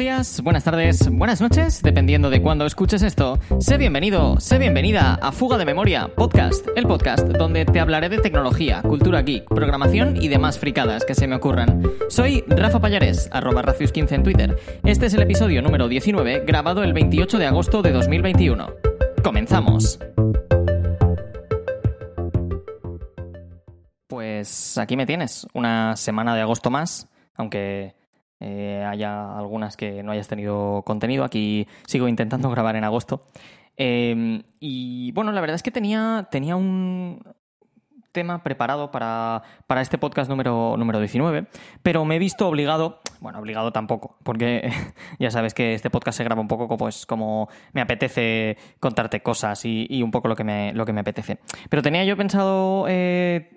días, 0.00 0.40
buenas 0.42 0.64
tardes, 0.64 1.10
buenas 1.10 1.42
noches, 1.42 1.82
dependiendo 1.82 2.30
de 2.30 2.40
cuándo 2.40 2.64
escuches 2.64 3.02
esto. 3.02 3.38
Sé 3.58 3.76
bienvenido, 3.76 4.40
sé 4.40 4.56
bienvenida 4.56 5.18
a 5.20 5.30
Fuga 5.30 5.58
de 5.58 5.66
Memoria, 5.66 6.08
podcast, 6.16 6.66
el 6.74 6.86
podcast 6.86 7.28
donde 7.28 7.66
te 7.66 7.80
hablaré 7.80 8.08
de 8.08 8.16
tecnología, 8.16 8.80
cultura 8.80 9.20
geek, 9.20 9.46
programación 9.46 10.16
y 10.16 10.28
demás 10.28 10.58
fricadas 10.58 11.04
que 11.04 11.14
se 11.14 11.26
me 11.26 11.36
ocurran. 11.36 11.82
Soy 12.08 12.42
Rafa 12.48 12.80
Payares, 12.80 13.28
arroba 13.30 13.62
Rafius15 13.62 14.12
en 14.12 14.22
Twitter. 14.22 14.58
Este 14.84 15.04
es 15.04 15.12
el 15.12 15.20
episodio 15.20 15.60
número 15.60 15.86
19, 15.86 16.44
grabado 16.46 16.82
el 16.82 16.94
28 16.94 17.36
de 17.36 17.46
agosto 17.46 17.82
de 17.82 17.92
2021. 17.92 18.72
¡Comenzamos! 19.22 19.98
Pues 24.06 24.78
aquí 24.78 24.96
me 24.96 25.04
tienes, 25.04 25.46
una 25.52 25.94
semana 25.96 26.34
de 26.34 26.40
agosto 26.40 26.70
más, 26.70 27.06
aunque 27.34 27.99
eh, 28.40 28.84
haya 28.88 29.36
algunas 29.36 29.76
que 29.76 30.02
no 30.02 30.12
hayas 30.12 30.28
tenido 30.28 30.82
contenido. 30.84 31.24
Aquí 31.24 31.68
sigo 31.86 32.08
intentando 32.08 32.50
grabar 32.50 32.76
en 32.76 32.84
agosto. 32.84 33.22
Eh, 33.76 34.42
y 34.58 35.12
bueno, 35.12 35.32
la 35.32 35.40
verdad 35.40 35.54
es 35.54 35.62
que 35.62 35.70
tenía, 35.70 36.28
tenía 36.30 36.56
un, 36.56 37.22
tema 38.12 38.42
preparado 38.42 38.90
para, 38.90 39.42
para, 39.66 39.80
este 39.80 39.98
podcast 39.98 40.28
número, 40.28 40.74
número 40.76 40.98
19, 40.98 41.46
pero 41.82 42.04
me 42.04 42.16
he 42.16 42.18
visto 42.18 42.48
obligado, 42.48 43.00
bueno, 43.20 43.38
obligado 43.38 43.72
tampoco, 43.72 44.16
porque 44.22 44.70
ya 45.18 45.30
sabes 45.30 45.54
que 45.54 45.74
este 45.74 45.90
podcast 45.90 46.18
se 46.18 46.24
graba 46.24 46.40
un 46.40 46.48
poco 46.48 46.76
pues, 46.76 47.06
como 47.06 47.48
me 47.72 47.80
apetece 47.80 48.56
contarte 48.80 49.22
cosas 49.22 49.64
y, 49.64 50.02
un 50.02 50.10
poco 50.10 50.28
lo 50.28 50.36
que, 50.36 50.44
me, 50.44 50.72
lo 50.72 50.86
que 50.86 50.92
me 50.92 51.00
apetece. 51.00 51.38
Pero 51.68 51.82
tenía 51.82 52.04
yo 52.04 52.16
pensado 52.16 52.86
eh, 52.88 53.50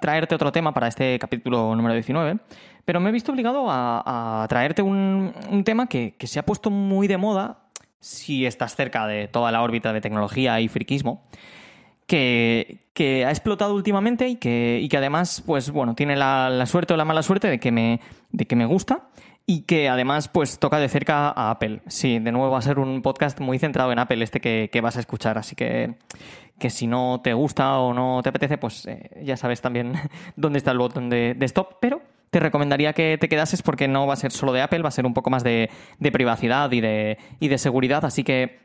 traerte 0.00 0.34
otro 0.34 0.50
tema 0.52 0.72
para 0.74 0.88
este 0.88 1.18
capítulo 1.18 1.74
número 1.76 1.94
19, 1.94 2.38
pero 2.84 3.00
me 3.00 3.10
he 3.10 3.12
visto 3.12 3.32
obligado 3.32 3.66
a, 3.68 4.44
traerte 4.48 4.82
un, 4.82 5.32
un 5.50 5.64
tema 5.64 5.86
que, 5.86 6.16
que 6.16 6.26
se 6.26 6.38
ha 6.38 6.44
puesto 6.44 6.70
muy 6.70 7.06
de 7.06 7.16
moda 7.16 7.60
si 8.00 8.44
estás 8.44 8.76
cerca 8.76 9.06
de 9.06 9.28
toda 9.28 9.50
la 9.50 9.62
órbita 9.62 9.92
de 9.92 10.02
tecnología 10.02 10.60
y 10.60 10.68
friquismo 10.68 11.26
que, 12.06 13.24
ha 13.26 13.30
explotado 13.30 13.74
últimamente 13.74 14.28
y 14.28 14.36
que, 14.36 14.78
y 14.82 14.88
que 14.88 14.96
además, 14.96 15.42
pues 15.44 15.70
bueno, 15.70 15.94
tiene 15.94 16.16
la, 16.16 16.64
suerte 16.66 16.94
o 16.94 16.96
la 16.96 17.04
mala 17.04 17.22
suerte 17.22 17.48
de 17.48 17.58
que 17.58 17.72
me, 17.72 18.00
de 18.30 18.46
que 18.46 18.56
me 18.56 18.66
gusta 18.66 19.08
y 19.46 19.62
que 19.62 19.88
además 19.88 20.28
pues 20.28 20.58
toca 20.58 20.78
de 20.78 20.88
cerca 20.88 21.28
a 21.28 21.50
Apple. 21.50 21.80
Sí, 21.86 22.18
de 22.18 22.32
nuevo 22.32 22.50
va 22.50 22.58
a 22.58 22.62
ser 22.62 22.78
un 22.78 23.02
podcast 23.02 23.40
muy 23.40 23.58
centrado 23.58 23.92
en 23.92 23.98
Apple 23.98 24.22
este 24.22 24.40
que, 24.40 24.80
vas 24.80 24.96
a 24.96 25.00
escuchar, 25.00 25.38
así 25.38 25.54
que, 25.54 25.94
que 26.58 26.70
si 26.70 26.86
no 26.86 27.20
te 27.22 27.34
gusta 27.34 27.78
o 27.78 27.92
no 27.92 28.20
te 28.22 28.30
apetece, 28.30 28.58
pues 28.58 28.86
eh, 28.86 29.10
ya 29.22 29.36
sabes 29.36 29.60
también 29.60 29.94
dónde 30.36 30.58
está 30.58 30.70
el 30.70 30.78
botón 30.78 31.10
de, 31.10 31.34
de, 31.34 31.46
stop, 31.46 31.76
pero 31.80 32.02
te 32.30 32.40
recomendaría 32.40 32.94
que 32.94 33.16
te 33.18 33.28
quedases 33.28 33.62
porque 33.62 33.86
no 33.86 34.06
va 34.06 34.14
a 34.14 34.16
ser 34.16 34.32
solo 34.32 34.52
de 34.52 34.62
Apple, 34.62 34.82
va 34.82 34.88
a 34.88 34.92
ser 34.92 35.06
un 35.06 35.14
poco 35.14 35.30
más 35.30 35.44
de, 35.44 35.70
de 35.98 36.12
privacidad 36.12 36.70
y 36.72 36.80
de, 36.80 37.18
y 37.38 37.48
de 37.48 37.58
seguridad, 37.58 38.04
así 38.04 38.24
que 38.24 38.63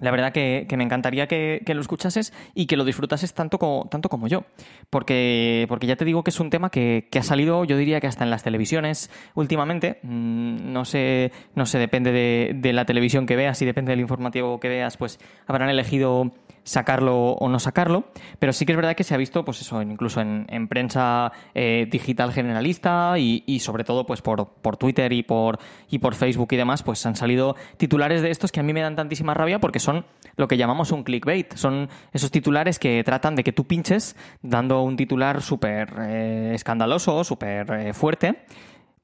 la 0.00 0.10
verdad 0.10 0.32
que, 0.32 0.66
me 0.76 0.84
encantaría 0.84 1.28
que, 1.28 1.62
lo 1.66 1.80
escuchases 1.80 2.32
y 2.54 2.66
que 2.66 2.76
lo 2.76 2.84
disfrutases 2.84 3.34
tanto 3.34 3.58
como, 3.58 3.86
tanto 3.88 4.08
como 4.08 4.26
yo. 4.26 4.44
Porque, 4.90 5.66
porque 5.68 5.86
ya 5.86 5.96
te 5.96 6.04
digo 6.04 6.24
que 6.24 6.30
es 6.30 6.40
un 6.40 6.50
tema 6.50 6.70
que, 6.70 7.08
ha 7.16 7.22
salido, 7.22 7.64
yo 7.64 7.76
diría 7.76 8.00
que 8.00 8.08
hasta 8.08 8.24
en 8.24 8.30
las 8.30 8.42
televisiones 8.42 9.10
últimamente. 9.34 10.00
Mm, 10.02 10.72
no 10.72 10.84
sé, 10.84 11.30
no 11.54 11.66
sé, 11.66 11.78
depende 11.78 12.10
de, 12.10 12.52
de 12.56 12.72
la 12.72 12.84
televisión 12.84 13.26
que 13.26 13.36
veas 13.36 13.62
y 13.62 13.64
depende 13.64 13.92
del 13.92 14.00
informativo 14.00 14.58
que 14.58 14.68
veas, 14.68 14.96
pues 14.96 15.20
habrán 15.46 15.68
elegido 15.68 16.32
sacarlo 16.64 17.32
o 17.32 17.48
no 17.48 17.58
sacarlo, 17.58 18.04
pero 18.38 18.52
sí 18.52 18.64
que 18.64 18.72
es 18.72 18.76
verdad 18.76 18.94
que 18.94 19.04
se 19.04 19.14
ha 19.14 19.16
visto, 19.16 19.44
pues 19.44 19.60
eso, 19.60 19.82
incluso 19.82 20.20
en, 20.20 20.68
prensa 20.68 21.32
eh, 21.54 21.88
digital 21.90 22.32
generalista 22.32 23.18
y, 23.18 23.60
sobre 23.60 23.84
todo, 23.84 24.06
pues 24.06 24.22
por, 24.22 24.48
por, 24.48 24.76
Twitter 24.76 25.12
y 25.12 25.22
por, 25.22 25.58
y 25.90 25.98
por 25.98 26.14
Facebook 26.14 26.48
y 26.52 26.56
demás, 26.56 26.82
pues 26.82 27.04
han 27.04 27.16
salido 27.16 27.56
titulares 27.76 28.22
de 28.22 28.30
estos 28.30 28.52
que 28.52 28.60
a 28.60 28.62
mí 28.62 28.72
me 28.72 28.80
dan 28.80 28.96
tantísima 28.96 29.34
rabia 29.34 29.58
porque 29.58 29.71
son 29.78 30.04
lo 30.36 30.48
que 30.48 30.56
llamamos 30.56 30.92
un 30.92 31.04
clickbait, 31.04 31.54
son 31.54 31.88
esos 32.12 32.30
titulares 32.30 32.78
que 32.78 33.02
tratan 33.04 33.34
de 33.34 33.44
que 33.44 33.52
tú 33.52 33.64
pinches 33.64 34.16
dando 34.40 34.82
un 34.82 34.96
titular 34.96 35.42
súper 35.42 35.92
eh, 36.00 36.52
escandaloso, 36.54 37.24
súper 37.24 37.70
eh, 37.72 37.92
fuerte 37.92 38.44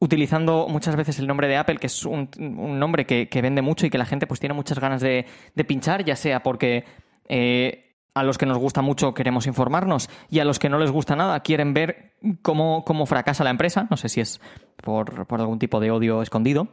utilizando 0.01 0.69
muchas 0.69 0.97
veces 0.97 1.19
el 1.19 1.27
nombre 1.27 1.49
de 1.49 1.57
Apple, 1.57 1.79
que 1.79 1.89
es 1.89 2.05
un, 2.05 2.31
nombre 2.39 3.05
que, 3.05 3.43
vende 3.43 3.63
mucho 3.63 3.87
y 3.87 3.91
que 3.91 3.99
la 3.99 4.07
gente 4.07 4.27
pues 4.27 4.41
tiene 4.41 4.55
muchas 4.55 4.79
ganas 4.79 5.01
de, 5.01 5.27
pinchar, 5.67 6.05
ya 6.05 6.15
sea 6.15 6.43
porque 6.43 6.85
eh, 7.29 7.97
a 8.15 8.23
los 8.23 8.39
que 8.39 8.47
nos 8.47 8.59
gusta 8.59 8.83
mucho 8.83 9.15
queremos 9.15 9.47
informarnos 9.47 10.09
y 10.31 10.39
a 10.39 10.45
los 10.45 10.59
que 10.59 10.69
no 10.69 10.79
les 10.79 10.91
gusta 10.91 11.17
nada 11.17 11.41
quieren 11.41 11.75
ver 11.75 12.15
cómo, 12.43 12.85
cómo 12.85 13.07
fracasa 13.07 13.45
la 13.45 13.51
empresa. 13.51 13.87
No 13.91 13.97
sé 13.97 14.09
si 14.09 14.21
es 14.21 14.41
por, 14.83 15.27
algún 15.29 15.59
tipo 15.59 15.81
de 15.81 15.91
odio 15.91 16.23
escondido. 16.23 16.69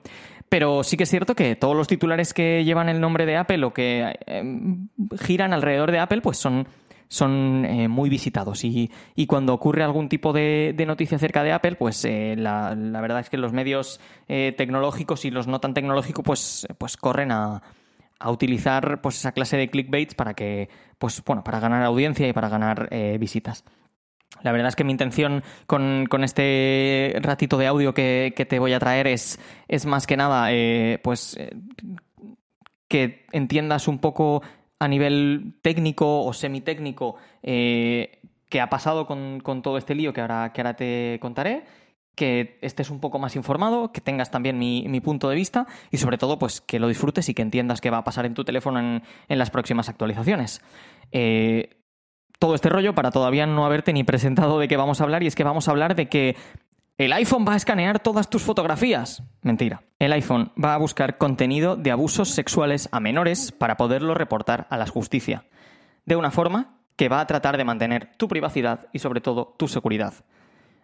Pero 0.50 0.83
sí 0.83 0.95
que 0.95 1.03
es 1.03 1.09
cierto 1.09 1.35
que 1.35 1.56
todos 1.56 1.75
los 1.75 1.88
titulares 1.88 2.33
que 2.33 2.63
llevan 2.63 2.89
el 2.89 3.01
nombre 3.01 3.25
de 3.25 3.38
Apple 3.38 3.63
o 3.66 3.73
que 3.73 4.17
em, 4.25 4.88
giran 5.19 5.53
alrededor 5.53 5.91
de 5.91 6.00
Apple, 6.00 6.22
pues 6.22 6.38
son, 6.38 6.67
son 7.07 7.66
eh, 7.66 7.88
muy 7.88 8.09
visitados. 8.09 8.63
Y, 8.63 8.89
cuando 9.28 9.53
ocurre 9.53 9.83
algún 9.83 10.07
tipo 10.07 10.33
de, 10.33 10.75
noticia 10.88 11.17
acerca 11.17 11.44
de 11.44 11.51
Apple, 11.51 11.75
pues 11.75 12.06
eh, 12.06 12.35
la, 12.38 12.75
la, 12.75 13.01
verdad 13.01 13.19
es 13.19 13.29
que 13.29 13.38
los 13.38 13.53
medios 13.53 14.00
tecnológicos 14.28 15.25
y 15.25 15.31
los 15.31 15.47
no 15.47 15.59
tan 15.59 15.73
tecnológicos, 15.73 16.23
pues, 16.23 16.67
pues 16.77 16.95
corren 16.95 17.31
a 17.31 17.63
a 18.19 18.31
utilizar 18.31 19.01
pues 19.01 19.17
esa 19.17 19.31
clase 19.31 19.57
de 19.57 19.69
clickbaits 19.69 20.16
para 20.16 20.33
que 20.33 20.69
pues 20.97 21.23
bueno 21.25 21.44
para 21.44 21.59
ganar 21.59 21.83
audiencia 21.83 22.27
y 22.27 22.33
para 22.33 22.50
ganar 22.50 22.88
eh, 22.91 23.17
visitas 23.19 23.63
la 24.41 24.51
verdad 24.51 24.69
es 24.69 24.75
que 24.75 24.84
mi 24.84 24.91
intención 24.91 25.44
con, 25.68 26.07
este 26.23 27.16
ratito 27.22 27.57
de 27.57 27.68
audio 27.68 27.94
que, 27.94 28.34
te 28.47 28.59
voy 28.59 28.73
a 28.73 28.79
traer 28.79 29.07
es, 29.07 29.40
es 29.68 29.85
más 29.85 30.07
que 30.07 30.18
nada 30.18 30.51
eh, 30.51 31.00
pues 31.03 31.35
eh, 31.38 31.56
que 32.88 33.25
entiendas 33.31 33.88
un 33.88 34.00
poco 34.00 34.41
a 34.79 34.88
nivel 34.88 35.56
técnico 35.62 36.24
o 36.24 36.34
semitécnico 36.34 37.18
qué 37.41 38.62
ha 38.62 38.69
pasado 38.69 39.07
con, 39.07 39.40
con, 39.40 39.62
todo 39.62 39.78
este 39.78 39.95
lío 39.95 40.13
que 40.13 40.22
ahora, 40.22 40.51
que 40.53 40.62
ahora 40.62 40.75
te 40.75 41.18
contaré 41.22 41.63
que 42.16 42.57
estés 42.62 42.90
un 42.90 43.00
poco 43.00 43.19
más 43.19 43.35
informado, 43.35 43.91
que 43.91 44.01
tengas 44.01 44.31
también 44.31 44.57
mi, 44.57 45.01
punto 45.01 45.29
de 45.29 45.35
vista 45.35 45.68
y 45.91 45.97
sobre 45.97 46.18
todo 46.18 46.40
pues 46.40 46.62
que 46.62 46.79
lo 46.79 46.88
disfrutes 46.88 47.29
y 47.29 47.34
que 47.34 47.41
entiendas 47.41 47.81
qué 47.81 47.90
va 47.90 48.00
a 48.00 48.03
pasar 48.03 48.25
en 48.25 48.34
tu 48.34 48.44
teléfono 48.44 48.79
en, 48.79 49.03
las 49.38 49.51
próximas 49.51 49.90
actualizaciones. 49.90 50.62
Eh, 51.12 51.78
todo 52.40 52.56
este 52.56 52.69
rollo 52.69 52.94
para 52.94 53.12
todavía 53.12 53.46
no 53.46 53.66
haberte 53.66 53.94
ni 53.94 54.03
presentado 54.03 54.59
de 54.59 54.68
qué 54.68 54.78
vamos 54.78 55.01
a 55.01 55.03
hablar 55.03 55.23
y 55.23 55.28
es 55.28 55.35
que 55.35 55.44
vamos 55.44 55.68
a 55.68 55.72
hablar 55.72 55.96
de 55.96 56.09
que 56.09 56.35
el 56.97 57.12
iPhone 57.12 57.46
va 57.47 57.53
a 57.53 57.57
escanear 57.57 58.00
todas 58.00 58.29
tus 58.29 58.41
fotografías. 58.41 59.23
Mentira. 59.41 59.84
El 60.00 60.13
iPhone 60.13 60.51
va 60.62 60.74
a 60.74 60.78
buscar 60.78 61.18
contenido 61.18 61.75
de 61.75 61.91
abusos 61.91 62.29
sexuales 62.29 62.88
a 62.91 63.00
menores 63.00 63.51
para 63.51 63.75
poderlo 63.75 64.13
reportar 64.13 64.68
a 64.69 64.78
la 64.78 64.88
justicia. 64.88 65.45
De 66.06 66.16
una 66.16 66.31
forma 66.31 66.79
que 66.95 67.09
va 67.09 67.19
a 67.19 67.28
tratar 67.28 67.57
de 67.57 67.66
mantener 67.66 68.12
tu 68.18 68.28
privacidad 68.28 68.88
y 68.94 69.00
sobre 69.00 69.19
todo 69.19 69.56
tu 69.57 69.68
seguridad. 69.68 70.13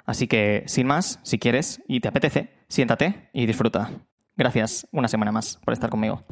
Así 0.05 0.27
que, 0.27 0.63
sin 0.67 0.87
más, 0.87 1.19
si 1.23 1.39
quieres 1.39 1.81
y 1.87 2.01
te 2.01 2.09
apetece, 2.09 2.51
siéntate 2.67 3.29
y 3.31 3.45
disfruta. 3.45 3.91
Gracias 4.35 4.87
una 4.91 5.07
semana 5.07 5.31
más 5.31 5.59
por 5.63 5.73
estar 5.73 5.89
conmigo. 5.89 6.23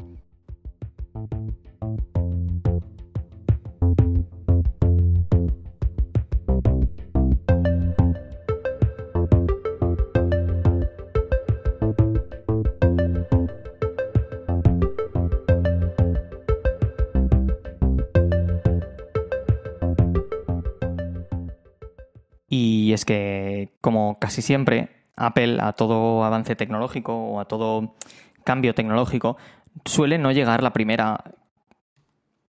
Casi 24.30 24.42
siempre, 24.42 25.08
Apple 25.16 25.58
a 25.60 25.72
todo 25.72 26.22
avance 26.22 26.54
tecnológico 26.54 27.12
o 27.12 27.40
a 27.40 27.46
todo 27.46 27.96
cambio 28.44 28.76
tecnológico 28.76 29.36
suele 29.84 30.18
no 30.18 30.30
llegar 30.30 30.62
la 30.62 30.72
primera, 30.72 31.34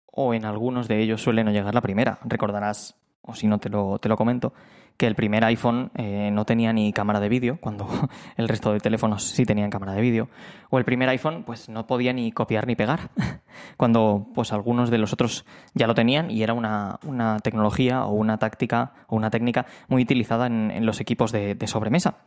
o 0.07 0.35
en 0.35 0.47
algunos 0.47 0.89
de 0.89 1.01
ellos 1.01 1.23
suele 1.23 1.45
no 1.45 1.53
llegar 1.53 1.73
la 1.73 1.81
primera. 1.81 2.19
Recordarás, 2.25 2.97
o 3.23 3.37
si 3.37 3.47
no 3.47 3.59
te 3.59 3.69
lo, 3.69 4.01
te 4.01 4.09
lo 4.09 4.17
comento, 4.17 4.53
que 5.01 5.07
el 5.07 5.15
primer 5.15 5.43
iPhone 5.47 5.91
eh, 5.95 6.29
no 6.31 6.45
tenía 6.45 6.75
ni 6.75 6.93
cámara 6.93 7.21
de 7.21 7.31
vídeo, 7.31 7.57
cuando 7.59 7.89
el 8.37 8.49
resto 8.49 8.75
de 8.75 8.81
teléfonos 8.81 9.25
sí 9.25 9.47
tenían 9.47 9.71
cámara 9.71 9.95
de 9.95 10.03
vídeo. 10.03 10.29
O 10.69 10.79
el 10.79 10.85
primer 10.85 11.09
iPhone 11.09 11.43
pues 11.47 11.71
no 11.71 11.87
podía 11.87 12.13
ni 12.13 12.33
copiar 12.33 12.67
ni 12.67 12.77
pegar, 12.77 13.09
cuando 13.79 14.27
pues 14.35 14.53
algunos 14.53 14.91
de 14.91 14.99
los 14.99 15.15
otros 15.15 15.47
ya 15.73 15.87
lo 15.87 15.95
tenían 15.95 16.31
y 16.31 16.43
era 16.43 16.53
una, 16.53 16.99
tecnología 17.43 18.05
o 18.05 18.13
una 18.13 18.37
táctica 18.37 18.93
o 19.07 19.17
una 19.17 19.31
técnica 19.31 19.65
muy 19.89 20.03
utilizada 20.03 20.47
en, 20.49 20.85
los 20.85 21.01
equipos 21.01 21.33
de, 21.33 21.57
sobremesa. 21.67 22.19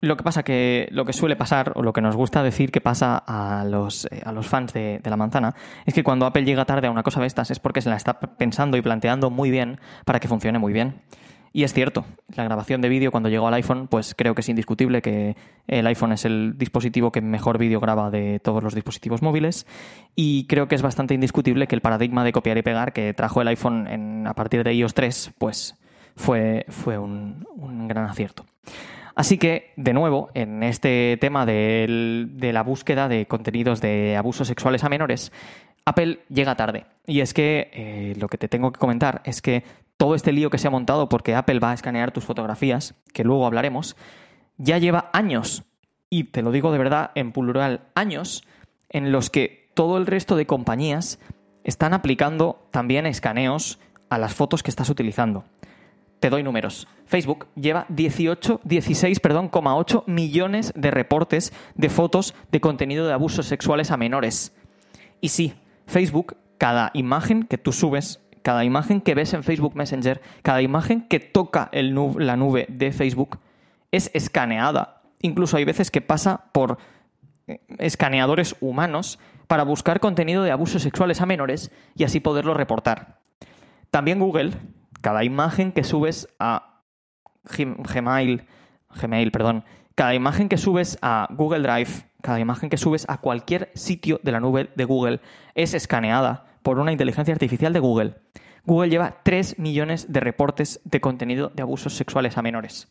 Lo 0.00 0.16
que 0.16 0.22
pasa 0.22 0.44
que 0.44 0.86
lo 0.92 1.04
que 1.04 1.12
suele 1.12 1.34
pasar, 1.34 1.72
o 1.74 1.82
lo 1.82 1.92
que 1.92 2.00
nos 2.00 2.14
gusta 2.14 2.44
decir 2.44 2.70
que 2.70 2.80
pasa 2.80 3.16
a 3.18 3.64
los, 3.64 4.04
eh, 4.12 4.22
a 4.24 4.30
los 4.30 4.46
fans 4.46 4.72
de, 4.72 5.00
de, 5.02 5.10
la 5.10 5.16
manzana, 5.16 5.56
es 5.86 5.92
que 5.92 6.04
cuando 6.04 6.24
Apple 6.24 6.44
llega 6.44 6.64
tarde 6.66 6.86
a 6.86 6.92
una 6.92 7.02
cosa 7.02 7.20
de 7.20 7.26
estas 7.26 7.50
es 7.50 7.58
porque 7.58 7.80
se 7.80 7.90
la 7.90 7.96
está 7.96 8.20
pensando 8.20 8.76
y 8.76 8.80
planteando 8.80 9.28
muy 9.28 9.50
bien 9.50 9.80
para 10.04 10.20
que 10.20 10.28
funcione 10.28 10.60
muy 10.60 10.72
bien. 10.72 11.02
Y 11.52 11.64
es 11.64 11.72
cierto, 11.72 12.04
la 12.34 12.44
grabación 12.44 12.80
de 12.80 12.88
vídeo 12.88 13.10
cuando 13.10 13.28
llegó 13.28 13.48
al 13.48 13.54
iPhone, 13.54 13.88
pues 13.88 14.14
creo 14.14 14.34
que 14.34 14.42
es 14.42 14.48
indiscutible 14.48 15.02
que 15.02 15.36
el 15.66 15.86
iPhone 15.86 16.12
es 16.12 16.24
el 16.24 16.54
dispositivo 16.56 17.10
que 17.10 17.20
mejor 17.20 17.58
vídeo 17.58 17.80
graba 17.80 18.10
de 18.10 18.40
todos 18.40 18.62
los 18.62 18.74
dispositivos 18.74 19.22
móviles. 19.22 19.66
Y 20.14 20.46
creo 20.46 20.68
que 20.68 20.74
es 20.74 20.82
bastante 20.82 21.14
indiscutible 21.14 21.66
que 21.66 21.74
el 21.74 21.80
paradigma 21.80 22.24
de 22.24 22.32
copiar 22.32 22.58
y 22.58 22.62
pegar 22.62 22.92
que 22.92 23.14
trajo 23.14 23.40
el 23.40 23.48
iPhone 23.48 24.26
a 24.26 24.34
partir 24.34 24.64
de 24.64 24.74
iOS 24.74 24.94
3, 24.94 25.32
pues 25.38 25.74
fue, 26.16 26.66
fue 26.68 26.98
un, 26.98 27.46
gran 27.88 28.04
acierto. 28.04 28.44
Así 29.14 29.38
que, 29.38 29.72
de 29.76 29.94
nuevo, 29.94 30.30
en 30.34 30.62
este 30.62 31.16
tema 31.20 31.44
de 31.44 32.50
la 32.52 32.62
búsqueda 32.62 33.08
de 33.08 33.26
contenidos 33.26 33.80
de 33.80 34.16
abusos 34.16 34.46
sexuales 34.46 34.84
a 34.84 34.88
menores, 34.88 35.32
Apple 35.88 36.20
llega 36.28 36.54
tarde. 36.54 36.84
Y 37.06 37.20
es 37.20 37.32
que 37.32 37.70
eh, 37.72 38.14
lo 38.18 38.28
que 38.28 38.38
te 38.38 38.48
tengo 38.48 38.70
que 38.72 38.78
comentar 38.78 39.22
es 39.24 39.40
que 39.40 39.64
todo 39.98 40.14
este 40.14 40.32
lío 40.32 40.48
que 40.48 40.58
se 40.58 40.68
ha 40.68 40.70
montado 40.70 41.10
porque 41.10 41.34
Apple 41.34 41.58
va 41.58 41.72
a 41.72 41.74
escanear 41.74 42.12
tus 42.12 42.24
fotografías, 42.24 42.94
que 43.12 43.24
luego 43.24 43.44
hablaremos, 43.44 43.96
ya 44.56 44.78
lleva 44.78 45.10
años, 45.12 45.64
y 46.08 46.24
te 46.24 46.40
lo 46.40 46.52
digo 46.52 46.72
de 46.72 46.78
verdad 46.78 47.10
en 47.14 47.32
plural, 47.32 47.82
años, 47.94 48.44
en 48.88 49.12
los 49.12 49.28
que 49.28 49.70
todo 49.74 49.98
el 49.98 50.06
resto 50.06 50.36
de 50.36 50.46
compañías 50.46 51.18
están 51.64 51.92
aplicando 51.92 52.66
también 52.70 53.06
escaneos 53.06 53.78
a 54.08 54.18
las 54.18 54.34
fotos 54.34 54.62
que 54.62 54.70
estás 54.70 54.88
utilizando. 54.88 55.44
Te 56.20 56.30
doy 56.30 56.42
números. 56.42 56.88
Facebook 57.06 57.46
lleva 57.54 57.86
18, 57.88 58.60
16, 58.64 59.20
perdón, 59.20 59.50
8 59.52 60.04
millones 60.06 60.72
de 60.74 60.90
reportes 60.90 61.52
de 61.74 61.90
fotos 61.90 62.34
de 62.50 62.60
contenido 62.60 63.06
de 63.06 63.12
abusos 63.12 63.46
sexuales 63.46 63.90
a 63.90 63.96
menores. 63.96 64.54
Y 65.20 65.28
sí, 65.28 65.54
Facebook, 65.86 66.36
cada 66.56 66.90
imagen 66.94 67.44
que 67.44 67.58
tú 67.58 67.72
subes 67.72 68.20
cada 68.48 68.64
imagen 68.64 69.02
que 69.02 69.14
ves 69.14 69.34
en 69.34 69.42
Facebook 69.42 69.76
Messenger, 69.76 70.22
cada 70.40 70.62
imagen 70.62 71.06
que 71.06 71.20
toca 71.20 71.68
la 71.70 72.34
nube 72.34 72.64
de 72.70 72.92
Facebook 72.92 73.40
es 73.92 74.10
escaneada. 74.14 75.02
Incluso 75.20 75.58
hay 75.58 75.66
veces 75.66 75.90
que 75.90 76.00
pasa 76.00 76.44
por 76.52 76.78
eh, 77.46 77.60
escaneadores 77.76 78.56
humanos 78.62 79.18
para 79.48 79.64
buscar 79.64 80.00
contenido 80.00 80.44
de 80.44 80.50
abusos 80.50 80.80
sexuales 80.80 81.20
a 81.20 81.26
menores 81.26 81.70
y 81.94 82.04
así 82.04 82.20
poderlo 82.20 82.54
reportar. 82.54 83.18
También 83.90 84.18
Google, 84.18 84.52
cada 85.02 85.24
imagen 85.24 85.70
que 85.70 85.84
subes 85.84 86.26
a 86.38 86.80
Gmail, 87.44 88.46
Gmail, 88.98 89.30
perdón, 89.30 89.62
cada 89.94 90.14
imagen 90.14 90.48
que 90.48 90.56
subes 90.56 90.96
a 91.02 91.28
Google 91.32 91.60
Drive, 91.60 92.06
cada 92.22 92.40
imagen 92.40 92.70
que 92.70 92.78
subes 92.78 93.04
a 93.10 93.18
cualquier 93.18 93.70
sitio 93.74 94.20
de 94.22 94.32
la 94.32 94.40
nube 94.40 94.70
de 94.74 94.86
Google 94.86 95.20
es 95.54 95.74
escaneada 95.74 96.47
por 96.62 96.78
una 96.78 96.92
inteligencia 96.92 97.32
artificial 97.32 97.72
de 97.72 97.80
Google. 97.80 98.14
Google 98.64 98.90
lleva 98.90 99.20
3 99.22 99.58
millones 99.58 100.12
de 100.12 100.20
reportes 100.20 100.80
de 100.84 101.00
contenido 101.00 101.50
de 101.54 101.62
abusos 101.62 101.94
sexuales 101.94 102.36
a 102.36 102.42
menores. 102.42 102.88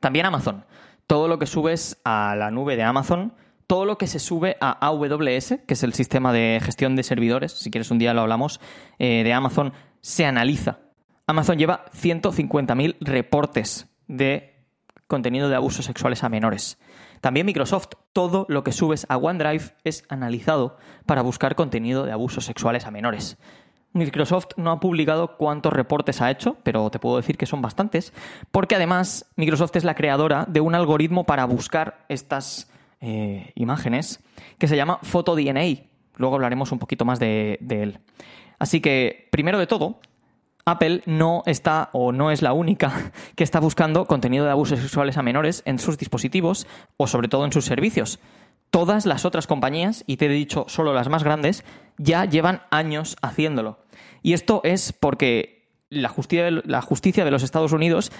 También 0.00 0.26
Amazon. 0.26 0.64
Todo 1.06 1.28
lo 1.28 1.38
que 1.38 1.46
subes 1.46 2.00
a 2.04 2.34
la 2.36 2.50
nube 2.50 2.76
de 2.76 2.82
Amazon, 2.82 3.34
todo 3.66 3.84
lo 3.84 3.98
que 3.98 4.06
se 4.06 4.18
sube 4.18 4.56
a 4.60 4.70
AWS, 4.86 5.60
que 5.66 5.74
es 5.74 5.82
el 5.82 5.92
sistema 5.92 6.32
de 6.32 6.60
gestión 6.62 6.96
de 6.96 7.02
servidores, 7.02 7.52
si 7.52 7.70
quieres 7.70 7.90
un 7.90 7.98
día 7.98 8.14
lo 8.14 8.22
hablamos, 8.22 8.60
eh, 8.98 9.22
de 9.22 9.32
Amazon, 9.32 9.72
se 10.00 10.24
analiza. 10.24 10.78
Amazon 11.26 11.58
lleva 11.58 11.84
150.000 11.92 12.96
reportes 13.00 13.88
de 14.08 14.64
contenido 15.06 15.48
de 15.48 15.56
abusos 15.56 15.84
sexuales 15.84 16.24
a 16.24 16.28
menores. 16.28 16.78
También 17.20 17.46
Microsoft, 17.46 17.88
todo 18.12 18.46
lo 18.48 18.64
que 18.64 18.72
subes 18.72 19.06
a 19.08 19.16
OneDrive 19.16 19.74
es 19.84 20.04
analizado 20.08 20.76
para 21.06 21.22
buscar 21.22 21.54
contenido 21.54 22.04
de 22.04 22.12
abusos 22.12 22.44
sexuales 22.44 22.86
a 22.86 22.90
menores. 22.90 23.36
Microsoft 23.92 24.50
no 24.56 24.70
ha 24.70 24.80
publicado 24.80 25.36
cuántos 25.36 25.72
reportes 25.72 26.20
ha 26.20 26.30
hecho, 26.30 26.56
pero 26.62 26.90
te 26.90 26.98
puedo 26.98 27.16
decir 27.16 27.36
que 27.36 27.46
son 27.46 27.60
bastantes, 27.60 28.12
porque 28.52 28.76
además 28.76 29.30
Microsoft 29.36 29.76
es 29.76 29.84
la 29.84 29.94
creadora 29.94 30.46
de 30.48 30.60
un 30.60 30.74
algoritmo 30.74 31.24
para 31.24 31.44
buscar 31.44 32.04
estas 32.08 32.70
eh, 33.00 33.52
imágenes 33.56 34.20
que 34.58 34.68
se 34.68 34.76
llama 34.76 35.00
PhotoDNA. 35.02 35.82
Luego 36.16 36.36
hablaremos 36.36 36.70
un 36.70 36.78
poquito 36.78 37.04
más 37.04 37.18
de 37.18 37.58
él. 37.68 37.98
Así 38.60 38.80
que, 38.80 39.28
primero 39.32 39.58
de 39.58 39.66
todo, 39.66 40.00
Apple 40.64 41.02
no 41.06 41.42
está 41.46 41.90
o 41.92 42.12
no 42.12 42.30
es 42.30 42.42
la 42.42 42.52
única 42.52 43.12
que 43.34 43.44
está 43.44 43.60
buscando 43.60 44.06
contenido 44.06 44.44
de 44.44 44.50
abusos 44.50 44.78
sexuales 44.78 45.16
a 45.16 45.22
menores 45.22 45.62
en 45.66 45.78
sus 45.78 45.98
dispositivos 45.98 46.66
o 46.96 47.06
sobre 47.06 47.28
todo 47.28 47.44
en 47.44 47.52
sus 47.52 47.64
servicios. 47.64 48.20
Todas 48.70 49.04
las 49.04 49.24
otras 49.24 49.48
compañías, 49.48 50.04
y 50.06 50.16
te 50.16 50.26
he 50.26 50.28
dicho 50.28 50.64
solo 50.68 50.94
las 50.94 51.08
más 51.08 51.24
grandes, 51.24 51.64
ya 51.98 52.24
llevan 52.24 52.62
años 52.70 53.16
haciéndolo. 53.20 53.80
Y 54.22 54.32
esto 54.32 54.60
es 54.62 54.92
porque 54.92 55.60
la 55.90 56.08
justicia 56.08 56.44
de, 56.44 57.30
los 57.30 57.42
Estados 57.42 57.72
Unidos 57.72 58.12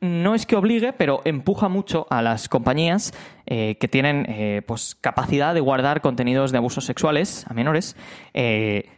no 0.00 0.34
es 0.34 0.44
que 0.44 0.56
obligue, 0.56 0.92
pero 0.92 1.22
empuja 1.24 1.68
mucho 1.68 2.06
a 2.10 2.20
las 2.20 2.48
compañías 2.48 3.14
eh, 3.46 3.76
que 3.78 3.86
tienen 3.86 4.26
eh, 4.28 4.62
pues, 4.66 4.96
capacidad 4.96 5.54
de 5.54 5.60
guardar 5.60 6.00
contenidos 6.00 6.50
de 6.50 6.58
abusos 6.58 6.84
sexuales 6.84 7.46
a 7.48 7.54
menores. 7.54 7.96
Eh, 8.34 8.90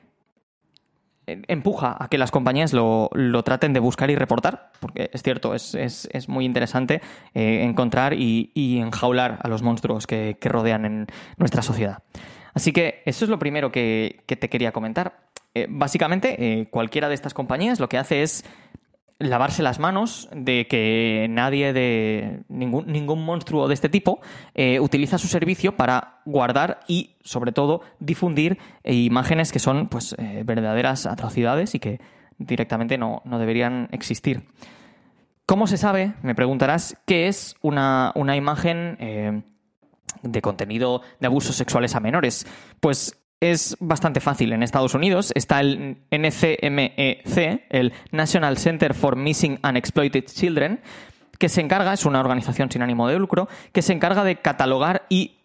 empuja 1.49 1.97
a 1.99 2.09
que 2.09 2.19
las 2.19 2.31
compañías 2.31 2.73
lo, 2.73 3.11
traten 3.45 3.73
de 3.73 3.81
buscar 3.81 4.11
y 4.11 4.17
reportar, 4.17 4.71
porque 4.81 5.11
es 5.13 5.23
cierto, 5.23 5.55
es, 5.55 6.07
muy 6.29 6.45
interesante 6.45 7.01
eh, 7.35 7.63
encontrar 7.63 8.15
y, 8.15 8.51
enjaular 8.81 9.39
a 9.43 9.49
los 9.49 9.63
monstruos 9.63 10.07
que, 10.07 10.37
rodean 10.43 10.85
en 10.85 11.07
nuestra 11.37 11.63
sociedad. 11.63 12.03
Así 12.55 12.73
que 12.73 13.03
eso 13.05 13.25
es 13.25 13.31
lo 13.31 13.39
primero 13.39 13.71
que, 13.71 14.25
te 14.27 14.49
quería 14.49 14.73
comentar. 14.73 15.29
Eh, 15.55 15.67
básicamente, 15.69 16.61
eh, 16.61 16.69
cualquiera 16.71 17.09
de 17.09 17.15
estas 17.15 17.35
compañías 17.35 17.81
lo 17.81 17.89
que 17.89 17.99
hace 17.99 18.23
es 18.23 18.45
lavarse 19.19 19.63
las 19.63 19.79
manos 19.79 20.29
de 20.33 20.67
que 20.69 21.27
nadie 21.29 21.73
de 21.73 22.43
ningún, 22.49 22.87
ningún 22.87 23.25
monstruo 23.25 23.67
de 23.67 23.75
este 23.75 23.89
tipo 23.89 24.21
eh, 24.55 24.79
utiliza 24.81 25.19
su 25.19 25.27
servicio 25.27 25.77
para 25.77 26.21
guardar 26.25 26.81
y 26.87 27.17
sobre 27.25 27.53
todo 27.53 27.83
difundir 27.99 28.59
eh, 28.85 28.95
imágenes 28.95 29.51
que 29.51 29.59
son 29.59 29.89
pues 29.89 30.15
eh, 30.19 30.43
verdaderas 30.45 31.07
atrocidades 31.07 31.75
y 31.75 31.81
que 31.81 32.01
directamente 32.39 32.97
no, 32.97 33.23
deberían 33.25 33.89
existir. 33.91 34.47
¿Cómo 35.47 35.67
se 35.67 35.79
sabe? 35.79 36.15
Me 36.23 36.37
preguntarás 36.37 36.97
qué 37.05 37.27
es 37.27 37.57
una, 37.63 38.13
una 38.15 38.37
imagen 38.37 39.45
de 40.23 40.43
contenido 40.43 41.03
de 41.19 41.27
abusos 41.27 41.57
sexuales 41.57 41.97
a 41.97 42.01
menores. 42.01 42.47
Pues 42.81 43.19
es 43.41 43.77
bastante 43.81 44.21
fácil. 44.21 44.53
En 44.53 44.63
Estados 44.63 44.95
Unidos 44.95 45.33
está 45.35 45.61
el 45.61 45.99
NCMEC, 46.11 47.67
el 47.71 47.93
National 48.11 48.59
Center 48.59 48.95
for 48.95 49.17
Missing 49.17 49.61
and 49.63 49.77
Exploited 49.77 50.25
Children, 50.25 50.81
que 51.39 51.49
se 51.49 51.61
encarga, 51.61 51.93
es 51.93 52.05
una 52.05 52.21
organización 52.21 52.71
sin 52.71 52.83
ánimo 52.83 53.09
de 53.09 53.19
lucro, 53.19 53.49
que 53.73 53.83
se 53.83 53.93
encarga 53.93 54.25
de 54.25 54.37
catalogar 54.37 55.07
y 55.09 55.37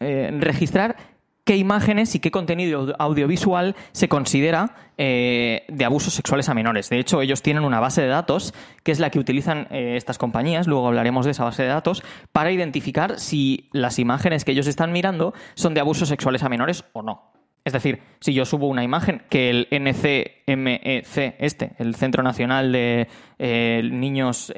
eh, 0.00 0.30
registrar 0.40 1.13
qué 1.44 1.56
imágenes 1.56 2.14
y 2.14 2.20
qué 2.20 2.30
contenido 2.30 2.94
audiovisual 2.98 3.76
se 3.92 4.08
considera 4.08 4.74
eh, 4.96 5.64
de 5.68 5.84
abusos 5.84 6.14
sexuales 6.14 6.48
a 6.48 6.54
menores. 6.54 6.88
De 6.88 6.98
hecho, 6.98 7.20
ellos 7.20 7.42
tienen 7.42 7.64
una 7.64 7.80
base 7.80 8.00
de 8.00 8.08
datos, 8.08 8.54
que 8.82 8.92
es 8.92 8.98
la 8.98 9.10
que 9.10 9.18
utilizan 9.18 9.68
eh, 9.70 9.96
estas 9.96 10.16
compañías, 10.16 10.66
luego 10.66 10.88
hablaremos 10.88 11.26
de 11.26 11.32
esa 11.32 11.44
base 11.44 11.62
de 11.62 11.68
datos, 11.68 12.02
para 12.32 12.50
identificar 12.50 13.20
si 13.20 13.68
las 13.72 13.98
imágenes 13.98 14.44
que 14.44 14.52
ellos 14.52 14.66
están 14.66 14.92
mirando 14.92 15.34
son 15.54 15.74
de 15.74 15.80
abusos 15.80 16.08
sexuales 16.08 16.42
a 16.42 16.48
menores 16.48 16.84
o 16.94 17.02
no. 17.02 17.32
Es 17.64 17.72
decir, 17.72 18.00
si 18.20 18.34
yo 18.34 18.44
subo 18.44 18.66
una 18.68 18.84
imagen 18.84 19.22
que 19.28 19.48
el 19.48 19.68
NCMEC, 19.70 21.36
este, 21.38 21.72
el 21.78 21.94
Centro 21.94 22.22
Nacional 22.22 22.72
de 22.72 23.08
eh, 23.38 23.82
Niños 23.90 24.52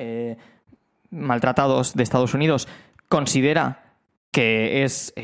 Maltratados 1.10 1.94
de 1.94 2.02
Estados 2.02 2.34
Unidos, 2.34 2.66
considera 3.08 3.94
que 4.32 4.82
es 4.82 5.14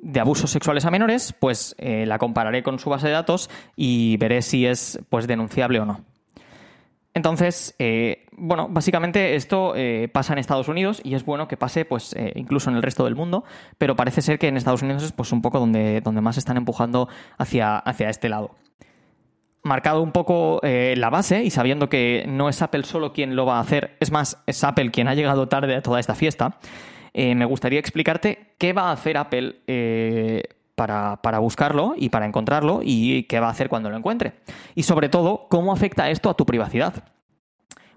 de 0.00 0.20
abusos 0.20 0.50
sexuales 0.50 0.84
a 0.84 0.90
menores, 0.90 1.34
pues 1.38 1.74
eh, 1.78 2.06
la 2.06 2.18
compararé 2.18 2.62
con 2.62 2.78
su 2.78 2.90
base 2.90 3.08
de 3.08 3.14
datos 3.14 3.50
y 3.76 4.16
veré 4.18 4.42
si 4.42 4.66
es 4.66 5.00
pues 5.08 5.26
denunciable 5.26 5.80
o 5.80 5.86
no. 5.86 6.04
Entonces, 7.14 7.74
eh, 7.78 8.26
bueno, 8.32 8.68
básicamente 8.68 9.36
esto 9.36 9.72
eh, 9.74 10.08
pasa 10.12 10.34
en 10.34 10.38
Estados 10.38 10.68
Unidos 10.68 11.00
y 11.02 11.14
es 11.14 11.24
bueno 11.24 11.48
que 11.48 11.56
pase 11.56 11.86
pues 11.86 12.14
incluso 12.34 12.68
en 12.68 12.76
el 12.76 12.82
resto 12.82 13.04
del 13.04 13.14
mundo, 13.14 13.44
pero 13.78 13.96
parece 13.96 14.20
ser 14.20 14.38
que 14.38 14.48
en 14.48 14.58
Estados 14.58 14.82
Unidos 14.82 15.02
es 15.02 15.12
pues 15.12 15.32
un 15.32 15.40
poco 15.40 15.58
donde, 15.58 16.02
donde 16.02 16.20
más 16.20 16.36
están 16.36 16.58
empujando 16.58 17.08
hacia, 17.38 17.78
hacia 17.78 18.10
este 18.10 18.28
lado. 18.28 18.54
Marcado 19.62 20.02
un 20.02 20.12
poco 20.12 20.60
la 20.62 21.08
base 21.08 21.42
y 21.42 21.50
sabiendo 21.50 21.88
que 21.88 22.26
no 22.28 22.50
es 22.50 22.60
Apple 22.60 22.84
solo 22.84 23.14
quien 23.14 23.34
lo 23.34 23.46
va 23.46 23.56
a 23.56 23.60
hacer, 23.60 23.96
es 23.98 24.12
más, 24.12 24.42
es 24.46 24.62
Apple 24.62 24.90
quien 24.90 25.08
ha 25.08 25.14
llegado 25.14 25.48
tarde 25.48 25.74
a 25.74 25.82
toda 25.82 25.98
esta 25.98 26.14
fiesta, 26.14 26.58
eh, 27.18 27.34
me 27.34 27.46
gustaría 27.46 27.80
explicarte 27.80 28.52
qué 28.58 28.74
va 28.74 28.90
a 28.90 28.92
hacer 28.92 29.16
Apple 29.16 29.60
eh, 29.66 30.42
para, 30.74 31.38
buscarlo 31.38 31.94
y 31.96 32.10
para 32.10 32.26
encontrarlo 32.26 32.80
y 32.82 33.22
qué 33.22 33.40
va 33.40 33.46
a 33.46 33.52
hacer 33.52 33.70
cuando 33.70 33.88
lo 33.88 33.96
encuentre. 33.96 34.34
Y 34.74 34.82
sobre 34.82 35.08
todo, 35.08 35.46
cómo 35.48 35.72
afecta 35.72 36.10
esto 36.10 36.28
a 36.28 36.34
tu 36.34 36.44
privacidad. 36.44 37.04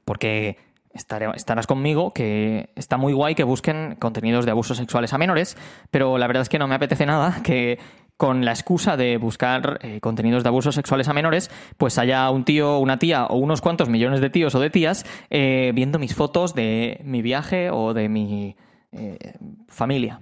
Porque 0.06 0.58
estarás 0.94 1.68
conmigo 1.68 2.14
que 2.14 2.70
está 2.78 2.96
muy 2.96 3.12
guay 3.12 3.36
que 3.36 3.44
busquen 3.44 3.98
contenidos 4.00 4.46
de 4.46 4.52
abusos 4.52 4.78
sexuales 4.78 5.12
a 5.12 5.18
menores, 5.18 5.58
pero 5.92 6.18
la 6.18 6.28
verdad 6.28 6.44
es 6.44 6.50
que 6.50 6.58
no 6.58 6.70
me 6.70 6.76
apetece 6.76 7.06
nada 7.06 7.44
que, 7.44 7.78
con 8.16 8.46
la 8.46 8.52
excusa 8.52 8.96
de 8.96 9.18
buscar 9.18 9.80
eh, 9.82 10.00
contenidos 10.00 10.44
de 10.44 10.50
abusos 10.50 10.76
sexuales 10.76 11.10
a 11.10 11.14
menores, 11.14 11.52
pues 11.76 11.98
haya 11.98 12.30
un 12.30 12.46
tío, 12.46 12.80
una 12.80 13.00
tía 13.00 13.26
o 13.26 13.36
unos 13.36 13.60
cuantos 13.60 13.90
millones 13.90 14.22
de 14.22 14.30
tíos 14.30 14.56
o 14.56 14.62
de 14.62 14.70
tías 14.70 15.06
viendo 15.30 16.00
mis 16.00 16.16
fotos 16.16 16.56
de 16.56 17.02
mi 17.04 17.22
viaje 17.22 17.70
o 17.70 17.94
de 17.94 18.08
mi 18.08 18.56
eh, 18.92 19.34
familia. 19.68 20.22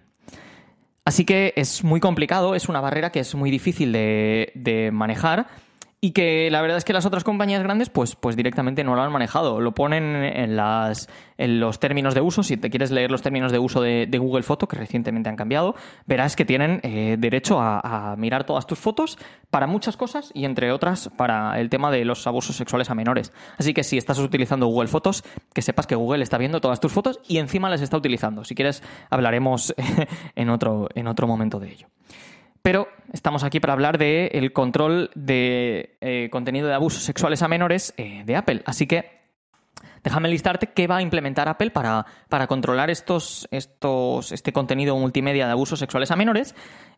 Así 1.06 1.24
que 1.24 1.54
es 1.56 1.84
muy 1.84 2.00
complicado, 2.00 2.54
es 2.54 2.68
una 2.68 2.82
barrera 2.82 3.12
que 3.12 3.22
es 3.22 3.34
muy 3.34 3.50
difícil 3.50 3.94
de, 3.94 4.52
de 4.56 4.92
manejar 4.92 5.48
y 6.08 6.12
que 6.12 6.50
la 6.50 6.62
verdad 6.62 6.78
es 6.78 6.86
que 6.86 6.94
las 6.94 7.06
otras 7.06 7.26
compañías 7.26 7.62
grandes 7.62 7.90
pues, 7.90 8.16
pues 8.16 8.38
directamente 8.38 8.82
no 8.86 8.96
lo 8.96 9.02
han 9.02 9.12
manejado. 9.12 9.60
Lo 9.60 9.74
ponen 9.74 10.16
en, 10.16 10.56
las, 10.56 11.10
en 11.38 11.60
los 11.60 11.82
términos 11.82 12.16
de 12.16 12.22
uso. 12.22 12.44
Si 12.44 12.56
te 12.56 12.70
quieres 12.70 12.92
leer 12.92 13.12
los 13.12 13.22
términos 13.22 13.52
de 13.52 13.60
uso 13.60 13.82
de, 13.82 14.08
Google 14.18 14.44
Foto, 14.44 14.70
que 14.70 14.78
recientemente 14.78 15.28
han 15.28 15.36
cambiado, 15.36 15.76
verás 16.06 16.38
que 16.38 16.46
tienen 16.46 16.80
eh, 16.84 17.18
derecho 17.20 17.60
a, 17.60 18.16
mirar 18.18 18.46
todas 18.46 18.66
tus 18.66 18.80
fotos 18.80 19.18
para 19.50 19.68
muchas 19.68 19.98
cosas 19.98 20.32
y 20.34 20.46
entre 20.46 20.72
otras 20.72 21.10
para 21.18 21.60
el 21.60 21.70
tema 21.70 21.92
de 21.92 22.06
los 22.06 22.26
abusos 22.26 22.56
sexuales 22.56 22.90
a 22.90 22.96
menores. 22.96 23.34
Así 23.58 23.74
que 23.74 23.84
si 23.84 23.98
estás 23.98 24.18
utilizando 24.18 24.68
Google 24.68 24.88
Fotos, 24.88 25.26
que 25.54 25.62
sepas 25.62 25.88
que 25.88 25.96
Google 25.96 26.24
está 26.24 26.38
viendo 26.38 26.62
todas 26.62 26.80
tus 26.80 26.94
fotos 26.94 27.20
y 27.28 27.40
encima 27.40 27.70
las 27.70 27.82
está 27.82 27.98
utilizando. 27.98 28.46
Si 28.46 28.56
quieres, 28.56 28.82
hablaremos 29.10 29.76
en 30.36 30.50
otro, 30.52 30.88
en 30.96 31.08
otro 31.08 31.28
momento 31.28 31.60
de 31.60 31.70
ello. 31.74 31.88
Pero 32.62 32.88
estamos 33.14 33.44
aquí 33.44 33.60
para 33.60 33.74
hablar 33.74 33.98
del 33.98 34.52
control 34.54 35.12
de 35.16 35.98
eh, 36.02 36.30
contenido 36.32 36.68
de 36.68 36.74
abusos 36.74 37.04
sexuales 37.04 37.42
a 37.42 37.48
menores 37.48 37.94
eh, 37.98 38.24
de 38.26 38.36
Apple. 38.36 38.62
Así 38.66 38.88
que 38.88 39.18
déjame 40.04 40.30
listarte 40.30 40.68
qué 40.68 40.88
va 40.88 40.98
a 40.98 41.02
implementar 41.02 41.48
Apple 41.48 41.72
para, 41.72 42.06
para 42.30 42.48
controlar 42.48 42.90
estos, 42.90 43.48
estos, 43.52 44.32
este 44.32 44.54
contenido 44.54 44.98
multimedia 44.98 45.46
de 45.46 45.52
abusos 45.52 45.80
sexuales 45.80 46.12
a 46.12 46.16
menores 46.16 46.56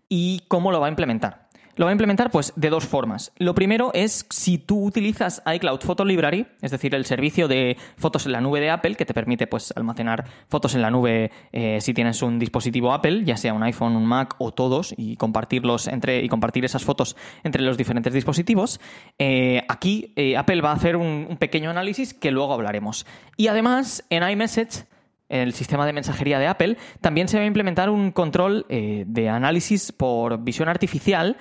y 0.08 0.44
cómo 0.48 0.72
lo 0.72 0.80
va 0.80 0.88
a 0.88 0.90
implementar. 0.90 1.49
Lo 1.80 1.86
va 1.86 1.92
a 1.92 1.94
implementar 1.94 2.30
pues 2.30 2.52
de 2.58 2.70
dos 2.70 2.86
formas. 2.86 3.32
Lo 3.38 3.56
primero 3.56 3.92
es 3.94 4.26
si 4.30 4.58
tú 4.58 4.84
utilizas 4.84 5.42
iCloud 5.46 5.80
Photo 5.80 6.04
Library, 6.04 6.46
es 6.62 6.72
decir, 6.72 6.94
el 6.94 7.06
servicio 7.06 7.48
de 7.48 7.78
fotos 7.96 8.26
en 8.26 8.34
la 8.34 8.42
nube 8.42 8.60
de 8.60 8.70
Apple 8.70 8.96
que 8.96 9.06
te 9.06 9.14
permite 9.14 9.48
pues 9.48 9.72
almacenar 9.78 10.26
fotos 10.50 10.76
en 10.76 10.82
la 10.82 10.92
nube 10.92 11.32
eh, 11.54 11.80
si 11.80 11.94
tienes 11.94 12.22
un 12.22 12.38
dispositivo 12.38 12.92
Apple, 12.92 13.24
ya 13.24 13.38
sea 13.38 13.54
un 13.54 13.64
iPhone, 13.64 13.96
un 13.96 14.06
Mac 14.06 14.36
o 14.40 14.52
todos 14.52 14.94
y 14.98 15.16
compartirlos 15.16 15.88
entre 15.88 16.22
y 16.22 16.28
compartir 16.28 16.66
esas 16.66 16.84
fotos 16.84 17.16
entre 17.46 17.62
los 17.62 17.78
diferentes 17.78 18.12
dispositivos. 18.12 18.82
Eh, 19.18 19.64
aquí 19.70 20.12
eh, 20.18 20.36
Apple 20.36 20.60
va 20.60 20.72
a 20.72 20.76
hacer 20.76 20.98
un, 20.98 21.38
pequeño 21.40 21.70
análisis 21.70 22.14
que 22.14 22.32
luego 22.32 22.54
hablaremos. 22.54 23.06
Y 23.38 23.48
además 23.48 24.04
en 24.10 24.30
iMessage 24.30 24.84
el 25.30 25.54
sistema 25.54 25.86
de 25.86 25.94
mensajería 25.94 26.40
de 26.40 26.48
Apple, 26.48 26.76
también 27.00 27.28
se 27.28 27.38
va 27.38 27.44
a 27.44 27.48
implementar 27.48 27.92
un 27.92 28.10
control 28.12 28.66
de 28.68 29.30
análisis 29.30 29.92
por 29.92 30.44
visión 30.44 30.70
artificial 30.70 31.38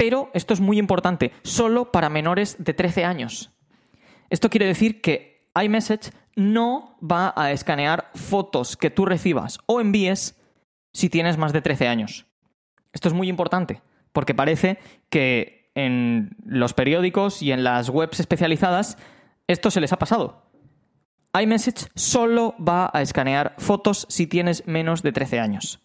pero 0.00 0.30
esto 0.32 0.54
es 0.54 0.60
muy 0.60 0.78
importante, 0.78 1.30
solo 1.42 1.92
para 1.92 2.08
menores 2.08 2.56
de 2.58 2.72
13 2.72 3.04
años. 3.04 3.50
Esto 4.30 4.48
quiere 4.48 4.64
decir 4.64 5.02
que 5.02 5.46
iMessage 5.62 6.12
no 6.36 6.96
va 7.02 7.34
a 7.36 7.52
escanear 7.52 8.10
fotos 8.14 8.78
que 8.78 8.88
tú 8.88 9.04
recibas 9.04 9.58
o 9.66 9.78
envíes 9.78 10.40
si 10.94 11.10
tienes 11.10 11.36
más 11.36 11.52
de 11.52 11.60
13 11.60 11.86
años. 11.86 12.24
Esto 12.94 13.08
es 13.08 13.14
muy 13.14 13.28
importante, 13.28 13.82
porque 14.14 14.34
parece 14.34 14.78
que 15.10 15.70
en 15.74 16.34
los 16.46 16.72
periódicos 16.72 17.42
y 17.42 17.52
en 17.52 17.62
las 17.62 17.90
webs 17.90 18.20
especializadas 18.20 18.96
esto 19.48 19.70
se 19.70 19.82
les 19.82 19.92
ha 19.92 19.98
pasado. 19.98 20.46
iMessage 21.38 21.88
solo 21.94 22.54
va 22.58 22.90
a 22.94 23.02
escanear 23.02 23.54
fotos 23.58 24.06
si 24.08 24.26
tienes 24.26 24.66
menos 24.66 25.02
de 25.02 25.12
13 25.12 25.40
años. 25.40 25.78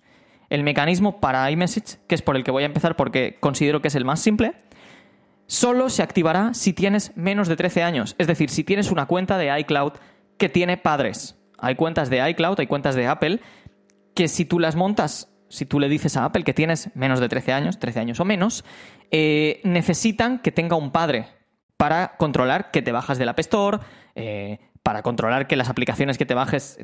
El 0.49 0.63
mecanismo 0.63 1.19
para 1.19 1.49
iMessage, 1.49 1.99
que 2.07 2.15
es 2.15 2.21
por 2.21 2.35
el 2.35 2.43
que 2.43 2.51
voy 2.51 2.63
a 2.63 2.67
empezar 2.67 2.95
porque 2.95 3.37
considero 3.39 3.81
que 3.81 3.87
es 3.87 3.95
el 3.95 4.05
más 4.05 4.19
simple, 4.19 4.53
solo 5.47 5.89
se 5.89 6.03
activará 6.03 6.53
si 6.53 6.73
tienes 6.73 7.11
menos 7.15 7.47
de 7.47 7.55
13 7.55 7.83
años. 7.83 8.15
Es 8.17 8.27
decir, 8.27 8.49
si 8.49 8.63
tienes 8.63 8.91
una 8.91 9.05
cuenta 9.05 9.37
de 9.37 9.57
iCloud 9.59 9.93
que 10.37 10.49
tiene 10.49 10.77
padres. 10.77 11.37
Hay 11.57 11.75
cuentas 11.75 12.09
de 12.09 12.29
iCloud, 12.29 12.59
hay 12.59 12.67
cuentas 12.67 12.95
de 12.95 13.07
Apple, 13.07 13.39
que 14.13 14.27
si 14.27 14.45
tú 14.45 14.59
las 14.59 14.75
montas, 14.75 15.29
si 15.49 15.65
tú 15.65 15.79
le 15.79 15.89
dices 15.89 16.17
a 16.17 16.25
Apple 16.25 16.43
que 16.43 16.53
tienes 16.53 16.89
menos 16.95 17.19
de 17.19 17.29
13 17.29 17.53
años, 17.53 17.79
13 17.79 17.99
años 17.99 18.19
o 18.19 18.25
menos, 18.25 18.65
eh, 19.11 19.61
necesitan 19.63 20.39
que 20.39 20.51
tenga 20.51 20.75
un 20.75 20.91
padre 20.91 21.27
para 21.77 22.15
controlar 22.17 22.71
que 22.71 22.81
te 22.81 22.91
bajas 22.91 23.17
del 23.17 23.29
App 23.29 23.39
Store, 23.39 23.79
eh, 24.15 24.59
para 24.83 25.01
controlar 25.01 25.47
que 25.47 25.55
las 25.55 25.69
aplicaciones 25.69 26.17
que 26.17 26.25
te 26.25 26.33
bajes 26.33 26.79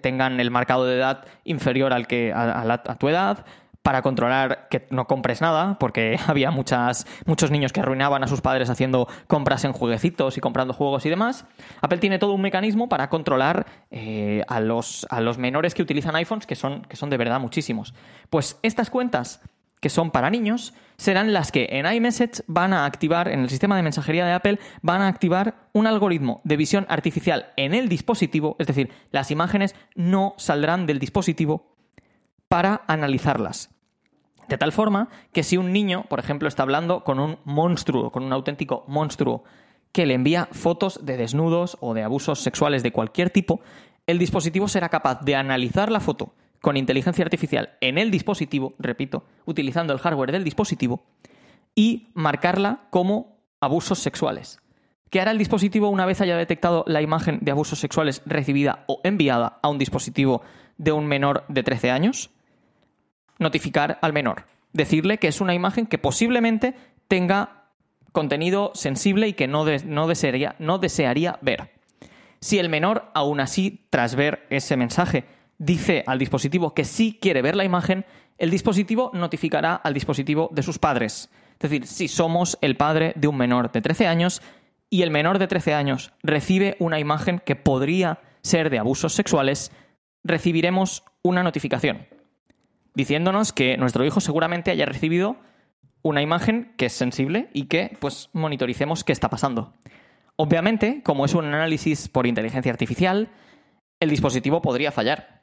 tengan 0.00 0.40
el 0.40 0.50
marcado 0.50 0.84
de 0.86 0.96
edad 0.96 1.24
inferior 1.44 1.92
al 1.92 2.06
que 2.06 2.32
a, 2.34 2.96
tu 2.98 3.08
edad, 3.08 3.44
para 3.82 4.02
controlar 4.02 4.68
que 4.68 4.86
no 4.90 5.06
compres 5.06 5.40
nada, 5.40 5.78
porque 5.78 6.18
había 6.26 6.50
muchas, 6.50 7.06
muchos 7.26 7.50
niños 7.50 7.72
que 7.72 7.80
arruinaban 7.80 8.22
a 8.22 8.26
sus 8.26 8.40
padres 8.40 8.70
haciendo 8.70 9.08
compras 9.26 9.64
en 9.64 9.72
jueguecitos 9.72 10.36
y 10.36 10.40
comprando 10.40 10.74
juegos 10.74 11.06
y 11.06 11.10
demás. 11.10 11.46
Apple 11.80 11.98
tiene 11.98 12.18
todo 12.18 12.32
un 12.32 12.42
mecanismo 12.42 12.88
para 12.88 13.08
controlar 13.08 13.66
eh, 13.90 14.42
a, 14.48 14.60
los, 14.60 15.06
a 15.10 15.20
los 15.20 15.38
menores 15.38 15.74
que 15.74 15.82
utilizan 15.82 16.16
iPhones, 16.16 16.46
que 16.46 16.56
son, 16.56 16.82
que 16.82 16.96
son 16.96 17.10
de 17.10 17.16
verdad 17.16 17.40
muchísimos. 17.40 17.94
Pues 18.30 18.58
estas 18.62 18.90
cuentas 18.90 19.40
que 19.80 19.88
son 19.88 20.10
para 20.10 20.30
niños, 20.30 20.74
serán 20.96 21.32
las 21.32 21.52
que 21.52 21.68
en 21.70 21.86
iMessage 21.86 22.42
van 22.46 22.72
a 22.72 22.84
activar, 22.84 23.28
en 23.28 23.40
el 23.40 23.50
sistema 23.50 23.76
de 23.76 23.82
mensajería 23.82 24.26
de 24.26 24.32
Apple, 24.32 24.58
van 24.82 25.00
a 25.00 25.08
activar 25.08 25.68
un 25.72 25.86
algoritmo 25.86 26.40
de 26.44 26.56
visión 26.56 26.86
artificial 26.88 27.52
en 27.56 27.74
el 27.74 27.88
dispositivo, 27.88 28.56
es 28.58 28.66
decir, 28.66 28.90
las 29.10 29.30
imágenes 29.30 29.74
no 29.94 30.34
saldrán 30.38 30.86
del 30.86 30.98
dispositivo 30.98 31.76
para 32.48 32.82
analizarlas. 32.88 33.70
De 34.48 34.58
tal 34.58 34.72
forma 34.72 35.08
que 35.32 35.42
si 35.42 35.56
un 35.56 35.72
niño, 35.72 36.06
por 36.08 36.18
ejemplo, 36.18 36.48
está 36.48 36.62
hablando 36.62 37.04
con 37.04 37.20
un 37.20 37.38
monstruo, 37.44 38.10
con 38.10 38.24
un 38.24 38.32
auténtico 38.32 38.84
monstruo, 38.88 39.44
que 39.92 40.06
le 40.06 40.14
envía 40.14 40.48
fotos 40.52 41.04
de 41.04 41.16
desnudos 41.16 41.76
o 41.80 41.94
de 41.94 42.02
abusos 42.02 42.40
sexuales 42.40 42.82
de 42.82 42.92
cualquier 42.92 43.30
tipo, 43.30 43.60
el 44.06 44.18
dispositivo 44.18 44.68
será 44.68 44.88
capaz 44.88 45.20
de 45.20 45.36
analizar 45.36 45.92
la 45.92 46.00
foto 46.00 46.32
con 46.60 46.76
inteligencia 46.76 47.24
artificial 47.24 47.76
en 47.80 47.98
el 47.98 48.10
dispositivo, 48.10 48.74
repito, 48.78 49.24
utilizando 49.44 49.92
el 49.92 49.98
hardware 49.98 50.32
del 50.32 50.44
dispositivo, 50.44 51.04
y 51.74 52.08
marcarla 52.14 52.86
como 52.90 53.38
abusos 53.60 53.98
sexuales. 53.98 54.60
¿Qué 55.10 55.20
hará 55.20 55.30
el 55.30 55.38
dispositivo 55.38 55.88
una 55.88 56.06
vez 56.06 56.20
haya 56.20 56.36
detectado 56.36 56.84
la 56.86 57.00
imagen 57.00 57.38
de 57.40 57.50
abusos 57.50 57.78
sexuales 57.78 58.22
recibida 58.26 58.84
o 58.88 59.00
enviada 59.04 59.58
a 59.62 59.68
un 59.68 59.78
dispositivo 59.78 60.42
de 60.76 60.92
un 60.92 61.06
menor 61.06 61.44
de 61.48 61.62
13 61.62 61.90
años? 61.90 62.30
Notificar 63.38 63.98
al 64.02 64.12
menor. 64.12 64.44
Decirle 64.72 65.18
que 65.18 65.28
es 65.28 65.40
una 65.40 65.54
imagen 65.54 65.86
que 65.86 65.98
posiblemente 65.98 66.74
tenga 67.06 67.68
contenido 68.12 68.72
sensible 68.74 69.28
y 69.28 69.32
que 69.32 69.48
no, 69.48 69.64
no, 69.86 70.08
desearía, 70.08 70.56
no 70.58 70.78
desearía 70.78 71.38
ver. 71.40 71.70
Si 72.40 72.58
el 72.58 72.68
menor, 72.68 73.10
aún 73.14 73.40
así, 73.40 73.86
tras 73.90 74.14
ver 74.14 74.46
ese 74.50 74.76
mensaje, 74.76 75.24
dice 75.58 76.04
al 76.06 76.18
dispositivo 76.18 76.74
que 76.74 76.84
sí 76.84 77.18
quiere 77.20 77.42
ver 77.42 77.56
la 77.56 77.64
imagen, 77.64 78.04
el 78.38 78.50
dispositivo 78.50 79.10
notificará 79.14 79.74
al 79.74 79.94
dispositivo 79.94 80.48
de 80.52 80.62
sus 80.62 80.78
padres. 80.78 81.30
Es 81.52 81.70
decir, 81.70 81.86
si 81.86 82.08
somos 82.08 82.56
el 82.60 82.76
padre 82.76 83.12
de 83.16 83.28
un 83.28 83.36
menor 83.36 83.72
de 83.72 83.82
13 83.82 84.06
años 84.06 84.42
y 84.88 85.02
el 85.02 85.10
menor 85.10 85.38
de 85.38 85.48
13 85.48 85.74
años 85.74 86.12
recibe 86.22 86.76
una 86.78 87.00
imagen 87.00 87.40
que 87.44 87.56
podría 87.56 88.20
ser 88.42 88.70
de 88.70 88.78
abusos 88.78 89.12
sexuales, 89.12 89.72
recibiremos 90.24 91.04
una 91.22 91.42
notificación 91.42 92.06
diciéndonos 92.98 93.52
que 93.52 93.76
nuestro 93.76 94.04
hijo 94.04 94.20
seguramente 94.20 94.72
haya 94.72 94.84
recibido 94.84 95.36
una 96.02 96.20
imagen 96.20 96.74
que 96.76 96.86
es 96.86 96.92
sensible 96.92 97.48
y 97.52 97.66
que 97.66 97.96
pues 98.00 98.28
monitoricemos 98.32 99.04
qué 99.04 99.12
está 99.12 99.30
pasando. 99.30 99.72
Obviamente, 100.34 101.00
como 101.04 101.24
es 101.24 101.34
un 101.34 101.44
análisis 101.44 102.08
por 102.08 102.26
inteligencia 102.26 102.72
artificial, 102.72 103.28
el 104.00 104.10
dispositivo 104.10 104.62
podría 104.62 104.90
fallar. 104.90 105.37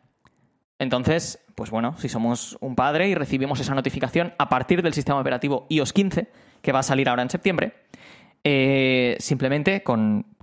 Entonces, 0.80 1.40
pues 1.56 1.72
bueno, 1.72 1.96
si 1.98 2.10
somos 2.10 2.58
un 2.60 2.76
padre 2.76 3.08
y 3.08 3.16
recibimos 3.16 3.60
esa 3.60 3.76
notificación 3.76 4.34
a 4.38 4.50
partir 4.50 4.82
del 4.82 4.94
sistema 4.94 5.20
operativo 5.20 5.66
iOS 5.70 5.94
15, 5.94 6.30
que 6.62 6.72
va 6.72 6.80
a 6.80 6.84
salir 6.84 7.08
ahora 7.08 7.22
en 7.22 7.30
septiembre, 7.30 7.74
eh, 8.44 9.16
simplemente 9.20 9.84
con 9.84 10.36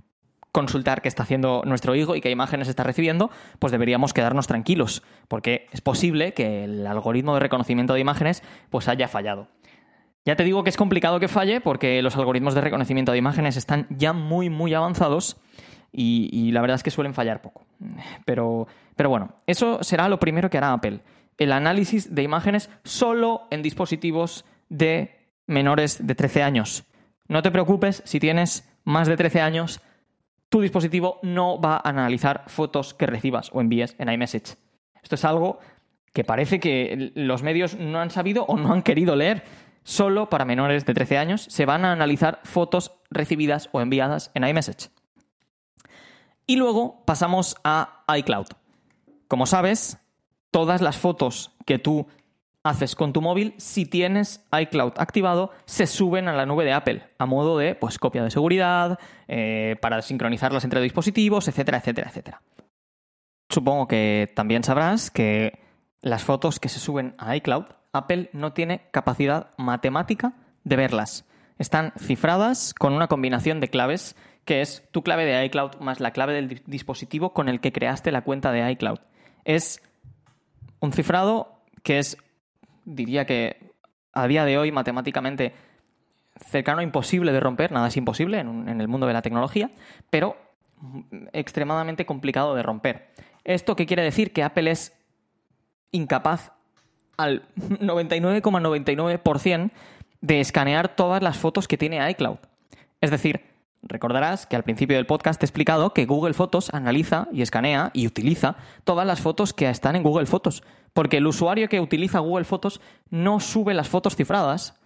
consultar 0.51 1.01
qué 1.01 1.07
está 1.07 1.23
haciendo 1.23 1.63
nuestro 1.65 1.95
hijo 1.95 2.15
y 2.15 2.21
qué 2.21 2.29
imágenes 2.29 2.67
está 2.67 2.83
recibiendo, 2.83 3.31
pues 3.59 3.71
deberíamos 3.71 4.13
quedarnos 4.13 4.45
tranquilos, 4.45 5.01
porque 5.27 5.67
es 5.71 5.81
posible 5.81 6.33
que 6.33 6.63
el 6.63 6.85
algoritmo 6.85 7.33
de 7.33 7.39
reconocimiento 7.39 7.93
de 7.93 7.99
imágenes 7.99 8.43
pues 8.69 8.87
haya 8.87 9.07
fallado. 9.07 9.47
Ya 10.25 10.35
te 10.35 10.43
digo 10.43 10.63
que 10.63 10.69
es 10.69 10.77
complicado 10.77 11.19
que 11.19 11.27
falle 11.27 11.59
porque 11.59 12.01
los 12.01 12.15
algoritmos 12.15 12.53
de 12.53 12.61
reconocimiento 12.61 13.11
de 13.11 13.17
imágenes 13.17 13.57
están 13.57 13.87
ya 13.89 14.13
muy, 14.13 14.49
muy 14.49 14.73
avanzados 14.73 15.37
y, 15.93 16.51
la 16.51 16.61
verdad 16.61 16.75
es 16.75 16.83
que 16.83 16.91
suelen 16.91 17.13
fallar 17.13 17.41
poco. 17.41 17.65
Pero, 18.25 18.67
pero 18.95 19.09
bueno, 19.09 19.35
eso 19.45 19.83
será 19.83 20.09
lo 20.09 20.19
primero 20.19 20.49
que 20.49 20.57
hará 20.57 20.73
Apple. 20.73 20.99
El 21.37 21.51
análisis 21.51 22.13
de 22.13 22.23
imágenes 22.23 22.69
solo 22.83 23.43
en 23.51 23.61
dispositivos 23.61 24.45
de 24.69 25.29
menores 25.45 26.05
de 26.05 26.15
13 26.15 26.43
años. 26.43 26.85
No 27.27 27.41
te 27.41 27.51
preocupes 27.51 28.01
si 28.05 28.19
tienes 28.19 28.69
más 28.83 29.07
de 29.07 29.17
13 29.17 29.41
años, 29.41 29.81
tu 30.49 30.61
dispositivo 30.61 31.19
no 31.23 31.59
va 31.59 31.75
a 31.75 31.89
analizar 31.89 32.43
fotos 32.47 32.93
que 32.93 33.05
recibas 33.05 33.49
o 33.53 33.61
envíes 33.61 33.95
en 33.97 34.09
iMessage. 34.09 34.55
Esto 35.01 35.15
es 35.15 35.25
algo 35.25 35.59
que 36.13 36.23
parece 36.23 36.59
que 36.59 37.11
los 37.15 37.43
medios 37.43 37.75
no 37.75 37.99
han 37.99 38.11
sabido 38.11 38.45
o 38.45 38.57
no 38.57 38.73
han 38.73 38.83
querido 38.83 39.15
leer. 39.15 39.43
solo 39.85 40.29
para 40.29 40.45
menores 40.45 40.85
de 40.85 40.93
13 40.93 41.17
años 41.17 41.41
se 41.49 41.65
van 41.65 41.83
a 41.83 41.91
analizar 41.91 42.39
fotos 42.43 42.93
recibidas 43.09 43.67
o 43.73 43.81
enviadas 43.81 44.31
en 44.33 44.47
iMessage. 44.47 44.89
Y 46.45 46.57
luego 46.57 47.03
pasamos 47.05 47.55
a 47.63 48.03
iCloud. 48.17 48.47
Como 49.27 49.45
sabes, 49.45 49.97
todas 50.51 50.81
las 50.81 50.97
fotos 50.97 51.51
que 51.65 51.79
tú 51.79 52.07
haces 52.63 52.95
con 52.95 53.11
tu 53.11 53.21
móvil, 53.21 53.53
si 53.57 53.85
tienes 53.85 54.45
iCloud 54.57 54.93
activado, 54.97 55.51
se 55.65 55.85
suben 55.85 56.27
a 56.27 56.33
la 56.33 56.45
nube 56.45 56.63
de 56.63 56.73
Apple 56.73 57.03
a 57.17 57.25
modo 57.25 57.57
de 57.57 57.75
pues, 57.75 57.99
copia 57.99 58.23
de 58.23 58.31
seguridad, 58.31 58.99
eh, 59.27 59.75
para 59.81 60.01
sincronizarlas 60.01 60.63
entre 60.63 60.81
dispositivos, 60.81 61.47
etcétera, 61.47 61.79
etcétera, 61.79 62.09
etcétera. 62.09 62.41
Supongo 63.49 63.87
que 63.87 64.31
también 64.35 64.63
sabrás 64.63 65.11
que 65.11 65.59
las 66.01 66.23
fotos 66.23 66.59
que 66.59 66.69
se 66.69 66.79
suben 66.79 67.15
a 67.17 67.35
iCloud, 67.35 67.65
Apple 67.91 68.29
no 68.33 68.53
tiene 68.53 68.87
capacidad 68.91 69.51
matemática 69.57 70.33
de 70.63 70.75
verlas. 70.75 71.25
Están 71.59 71.93
cifradas 71.97 72.73
con 72.73 72.93
una 72.93 73.07
combinación 73.07 73.59
de 73.59 73.69
claves 73.69 74.15
que 74.45 74.61
es 74.61 74.83
tu 74.91 75.03
clave 75.03 75.25
de 75.25 75.45
iCloud 75.45 75.75
más 75.79 75.99
la 75.99 76.11
clave 76.11 76.33
del 76.33 76.61
dispositivo 76.65 77.33
con 77.33 77.49
el 77.49 77.59
que 77.59 77.71
creaste 77.71 78.11
la 78.11 78.21
cuenta 78.21 78.51
de 78.51 78.71
iCloud. 78.71 78.99
Es 79.45 79.81
un 80.79 80.91
cifrado 80.91 81.59
que 81.83 81.99
es 81.99 82.17
diría 82.85 83.25
que 83.25 83.71
a 84.13 84.27
día 84.27 84.45
de 84.45 84.57
hoy 84.57 84.71
matemáticamente 84.71 85.53
cercano 86.49 86.79
a 86.79 86.83
imposible 86.83 87.31
de 87.31 87.39
romper, 87.39 87.71
nada 87.71 87.87
es 87.87 87.97
imposible 87.97 88.39
en, 88.39 88.81
el 88.81 88.87
mundo 88.87 89.05
de 89.07 89.13
la 89.13 89.21
tecnología, 89.21 89.69
pero 90.09 90.35
extremadamente 91.31 92.05
complicado 92.05 92.55
de 92.55 92.63
romper. 92.63 93.07
¿Esto 93.43 93.75
qué 93.75 93.85
quiere 93.85 94.01
decir? 94.03 94.33
Que 94.33 94.43
Apple 94.43 94.71
es 94.71 94.97
incapaz 95.91 96.51
al 97.17 97.47
99,99% 97.55 99.71
de 100.21 100.39
escanear 100.39 100.95
todas 100.95 101.21
las 101.21 101.37
fotos 101.37 101.67
que 101.67 101.77
tiene 101.77 102.09
iCloud. 102.11 102.37
Es 103.01 103.11
decir, 103.11 103.41
Recordarás 103.85 104.47
que 104.47 104.55
al 104.55 104.63
principio 104.63 104.95
del 104.95 105.05
podcast 105.05 105.43
he 105.43 105.45
explicado 105.45 105.93
que 105.93 106.05
Google 106.05 106.33
Fotos 106.33 106.73
analiza 106.73 107.27
y 107.33 107.41
escanea 107.41 107.91
y 107.93 108.07
utiliza 108.07 108.55
todas 108.85 109.05
las 109.05 109.19
fotos 109.19 109.53
que 109.53 109.69
están 109.69 109.97
en 109.97 110.03
Google 110.03 110.25
Fotos, 110.25 110.63
porque 110.93 111.17
el 111.17 111.27
usuario 111.27 111.67
que 111.67 111.81
utiliza 111.81 112.19
Google 112.19 112.45
Fotos 112.45 112.79
no 113.09 113.41
sube 113.41 113.73
las 113.73 113.89
fotos 113.89 114.15
cifradas, 114.15 114.79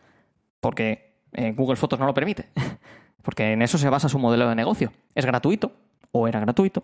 porque 0.61 1.13
eh, 1.33 1.53
Google 1.55 1.75
Fotos 1.75 1.99
no 1.99 2.07
lo 2.07 2.15
permite, 2.15 2.49
porque 3.21 3.53
en 3.53 3.61
eso 3.61 3.77
se 3.77 3.89
basa 3.89 4.09
su 4.09 4.17
modelo 4.17 4.49
de 4.49 4.55
negocio. 4.55 4.91
Es 5.13 5.27
gratuito, 5.27 5.73
o 6.11 6.27
era 6.27 6.39
gratuito, 6.39 6.83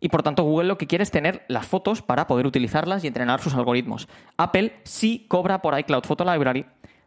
y 0.00 0.08
por 0.08 0.22
tanto 0.22 0.44
Google 0.44 0.68
lo 0.68 0.78
que 0.78 0.86
quiere 0.86 1.04
es 1.04 1.10
tener 1.10 1.44
las 1.48 1.66
fotos 1.66 2.00
para 2.00 2.26
poder 2.26 2.46
utilizarlas 2.46 3.04
y 3.04 3.06
entrenar 3.06 3.42
sus 3.42 3.54
algoritmos. 3.54 4.08
Apple 4.38 4.80
sí 4.84 5.26
cobra 5.28 5.60
por 5.60 5.78
iCloud 5.78 6.04
Photo 6.04 6.24
Library, 6.24 6.64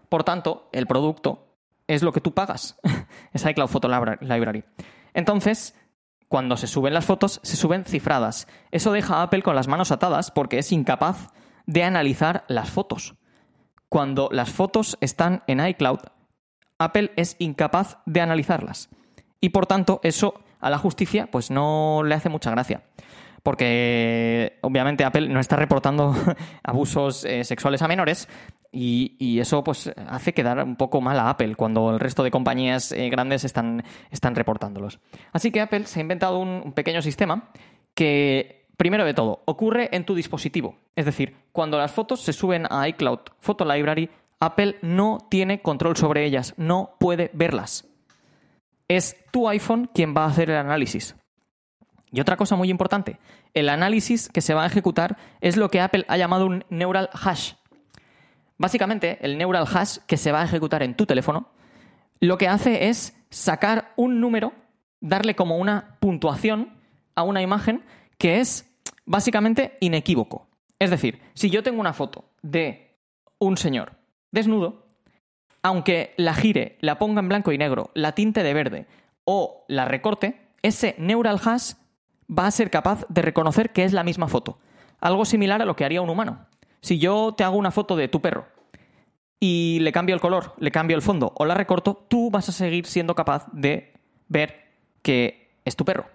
por 0.10 0.24
tanto, 0.24 0.70
el 0.72 0.86
producto 0.86 1.53
es 1.88 2.04
lo 2.04 2.12
que 2.12 2.22
tú 2.22 2.34
pagas. 2.34 2.78
es 3.34 3.46
iCloud 3.46 3.68
Photo 3.68 3.88
Library. 3.88 4.64
Entonces, 5.14 5.76
cuando 6.28 6.58
se 6.58 6.68
suben 6.68 6.94
las 6.94 7.06
fotos, 7.06 7.40
se 7.44 7.56
suben 7.56 7.86
cifradas. 7.86 8.48
Eso 8.72 8.92
deja 8.92 9.18
a 9.18 9.24
Apple 9.24 9.44
con 9.44 9.56
las 9.56 9.68
manos 9.68 9.92
atadas 9.92 10.32
porque 10.32 10.60
es 10.60 10.72
incapaz 10.72 11.30
de 11.66 11.84
analizar 11.84 12.44
las 12.48 12.70
fotos. 12.72 13.16
Cuando 13.90 14.30
las 14.32 14.50
fotos 14.50 14.98
están 15.02 15.44
en 15.48 15.66
iCloud, 15.66 16.00
Apple 16.80 17.12
es 17.16 17.36
incapaz 17.40 18.00
de 18.06 18.22
analizarlas. 18.22 18.90
Y 19.40 19.50
por 19.50 19.68
tanto, 19.68 20.00
eso 20.04 20.42
a 20.60 20.70
la 20.70 20.78
justicia 20.78 21.28
pues 21.30 21.52
no 21.52 22.02
le 22.04 22.16
hace 22.16 22.30
mucha 22.30 22.50
gracia 22.50 22.84
porque 23.44 24.58
obviamente 24.62 25.04
Apple 25.04 25.28
no 25.28 25.40
está 25.40 25.58
reportando 25.58 26.16
abusos 26.64 27.26
eh, 27.26 27.44
sexuales 27.44 27.82
a 27.82 27.88
menores 27.88 28.28
y, 28.72 29.40
eso 29.40 29.64
pues 29.64 29.92
hace 30.08 30.34
quedar 30.34 30.64
un 30.64 30.76
poco 30.78 31.00
mal 31.00 31.20
a 31.20 31.30
Apple 31.30 31.56
cuando 31.56 31.92
el 31.92 32.00
resto 32.00 32.24
de 32.24 32.32
compañías 32.32 32.92
eh, 32.92 33.10
grandes 33.10 33.44
están, 33.44 33.84
están 34.10 34.34
reportándolos. 34.34 35.00
Así 35.32 35.52
que 35.52 35.62
Apple 35.62 35.86
se 35.86 36.00
ha 36.00 36.02
inventado 36.02 36.40
un, 36.40 36.74
pequeño 36.74 37.02
sistema 37.04 37.52
que, 37.94 38.66
primero 38.78 39.06
de 39.06 39.14
todo, 39.14 39.44
ocurre 39.46 39.90
en 39.92 40.06
tu 40.06 40.16
dispositivo. 40.16 40.76
Es 40.96 41.06
decir, 41.06 41.36
cuando 41.52 41.78
las 41.78 41.92
fotos 41.92 42.22
se 42.22 42.34
suben 42.34 42.66
a 42.70 42.88
iCloud 42.88 43.20
Photo 43.40 43.64
Library, 43.64 44.10
Apple 44.40 44.78
no 44.82 45.20
tiene 45.30 45.62
control 45.62 45.96
sobre 45.96 46.26
ellas, 46.26 46.56
no 46.58 46.96
puede 47.00 47.30
verlas. 47.34 47.88
Es 48.88 49.16
tu 49.32 49.48
iPhone 49.48 49.90
quien 49.94 50.16
va 50.16 50.24
a 50.24 50.30
hacer 50.30 50.50
el 50.50 50.58
análisis. 50.58 51.16
Y 52.14 52.22
otra 52.22 52.38
cosa 52.38 52.56
muy 52.56 52.70
importante, 52.70 53.18
el 53.56 53.70
análisis 53.70 54.30
que 54.30 54.42
se 54.42 54.54
va 54.54 54.64
a 54.64 54.68
ejecutar 54.68 55.18
es 55.42 55.58
lo 55.58 55.70
que 55.70 55.82
Apple 55.82 56.06
ha 56.08 56.16
llamado 56.16 56.46
un 56.46 56.64
neural 56.70 57.10
hash. 57.12 57.54
Básicamente, 58.56 59.18
el 59.22 59.40
neural 59.40 59.66
hash 59.66 59.98
que 60.06 60.18
se 60.18 60.32
va 60.32 60.42
a 60.42 60.46
ejecutar 60.46 60.84
en 60.84 60.96
tu 60.96 61.08
teléfono, 61.08 61.50
lo 62.20 62.38
que 62.38 62.48
hace 62.48 62.90
es 62.90 63.18
sacar 63.32 63.94
un 63.96 64.22
número, 64.22 64.54
darle 65.02 65.36
como 65.36 65.58
una 65.58 65.98
puntuación 66.00 66.78
a 67.16 67.24
una 67.24 67.42
imagen 67.42 67.84
que 68.20 68.40
es 68.40 68.72
básicamente 69.06 69.76
inequívoco. 69.80 70.48
Es 70.78 70.92
decir, 70.92 71.20
si 71.34 71.50
yo 71.50 71.64
tengo 71.64 71.82
una 71.82 71.94
foto 71.94 72.26
de 72.44 72.96
un 73.40 73.58
señor 73.58 73.94
desnudo, 74.32 74.86
aunque 75.64 76.14
la 76.18 76.36
gire, 76.36 76.78
la 76.80 77.00
ponga 77.00 77.22
en 77.22 77.30
blanco 77.30 77.52
y 77.52 77.58
negro, 77.58 77.90
la 77.96 78.12
tinte 78.12 78.44
de 78.44 78.54
verde 78.54 78.86
o 79.26 79.66
la 79.68 79.86
recorte, 79.86 80.52
ese 80.62 80.94
neural 81.00 81.42
hash 81.44 81.74
va 82.30 82.48
a 82.48 82.52
ser 82.52 82.70
capaz 82.70 83.06
de 83.10 83.22
reconocer 83.22 83.72
que 83.72 83.84
es 83.84 83.94
la 83.94 84.04
misma 84.04 84.28
foto. 84.28 84.60
Algo 85.00 85.26
similar 85.26 85.62
a 85.62 85.66
lo 85.66 85.76
que 85.76 85.86
haría 85.86 86.02
un 86.02 86.10
humano. 86.10 86.48
Si 86.82 87.00
yo 87.00 87.34
te 87.36 87.44
hago 87.44 87.58
una 87.58 87.72
foto 87.72 87.96
de 87.96 88.08
tu 88.08 88.22
perro 88.22 88.48
y 89.40 89.80
le 89.82 89.92
cambio 89.92 90.16
el 90.16 90.22
color, 90.22 90.54
le 90.58 90.72
cambio 90.72 90.96
el 90.96 91.02
fondo 91.02 91.34
o 91.36 91.46
la 91.46 91.54
recorto, 91.54 92.06
tú 92.08 92.30
vas 92.30 92.50
a 92.50 92.52
seguir 92.52 92.86
siendo 92.86 93.16
capaz 93.16 93.48
de 93.52 93.94
ver 94.28 94.72
que 95.02 95.52
es 95.66 95.76
tu 95.76 95.86
perro. 95.86 96.06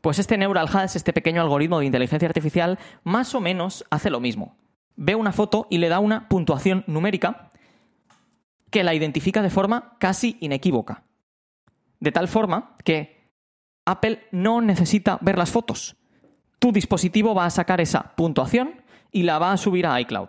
Pues 0.00 0.18
este 0.18 0.38
Neural 0.38 0.68
Hash, 0.72 0.96
este 0.96 1.12
pequeño 1.12 1.42
algoritmo 1.42 1.80
de 1.80 1.86
inteligencia 1.86 2.28
artificial, 2.28 2.78
más 3.02 3.34
o 3.34 3.40
menos 3.40 3.84
hace 3.90 4.10
lo 4.10 4.20
mismo. 4.20 4.56
Ve 4.94 5.14
una 5.14 5.32
foto 5.32 5.66
y 5.70 5.78
le 5.78 5.88
da 5.88 5.98
una 5.98 6.28
puntuación 6.28 6.84
numérica 6.86 7.50
que 8.70 8.84
la 8.84 8.94
identifica 8.94 9.42
de 9.42 9.50
forma 9.50 9.96
casi 9.98 10.36
inequívoca. 10.40 11.04
De 12.00 12.12
tal 12.12 12.28
forma 12.28 12.76
que 12.84 13.15
Apple 13.86 14.26
no 14.32 14.60
necesita 14.60 15.18
ver 15.22 15.38
las 15.38 15.50
fotos. 15.50 15.96
Tu 16.58 16.72
dispositivo 16.72 17.34
va 17.34 17.46
a 17.46 17.50
sacar 17.50 17.80
esa 17.80 18.14
puntuación 18.16 18.82
y 19.12 19.22
la 19.22 19.38
va 19.38 19.52
a 19.52 19.56
subir 19.56 19.86
a 19.86 20.00
iCloud. 20.00 20.28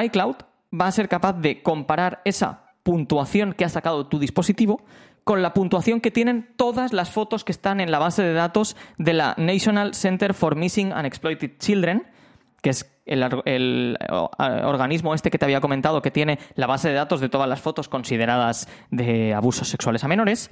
iCloud 0.00 0.36
va 0.78 0.86
a 0.86 0.92
ser 0.92 1.08
capaz 1.08 1.32
de 1.32 1.62
comparar 1.62 2.20
esa 2.24 2.66
puntuación 2.82 3.54
que 3.54 3.64
ha 3.64 3.68
sacado 3.68 4.06
tu 4.06 4.18
dispositivo 4.18 4.84
con 5.24 5.42
la 5.42 5.54
puntuación 5.54 6.00
que 6.00 6.12
tienen 6.12 6.52
todas 6.56 6.92
las 6.92 7.10
fotos 7.10 7.42
que 7.42 7.50
están 7.50 7.80
en 7.80 7.90
la 7.90 7.98
base 7.98 8.22
de 8.22 8.32
datos 8.32 8.76
de 8.96 9.12
la 9.12 9.34
National 9.38 9.94
Center 9.94 10.34
for 10.34 10.54
Missing 10.54 10.92
and 10.92 11.04
Exploited 11.04 11.58
Children, 11.58 12.06
que 12.62 12.70
es 12.70 12.92
el, 13.06 13.24
el, 13.44 13.98
organismo 14.38 15.14
este 15.14 15.30
que 15.30 15.38
te 15.38 15.44
había 15.44 15.60
comentado 15.60 16.02
que 16.02 16.12
tiene 16.12 16.38
la 16.54 16.68
base 16.68 16.88
de 16.88 16.94
datos 16.94 17.20
de 17.20 17.28
todas 17.28 17.48
las 17.48 17.60
fotos 17.60 17.88
consideradas 17.88 18.68
de 18.90 19.34
abusos 19.34 19.68
sexuales 19.68 20.04
a 20.04 20.08
menores 20.08 20.50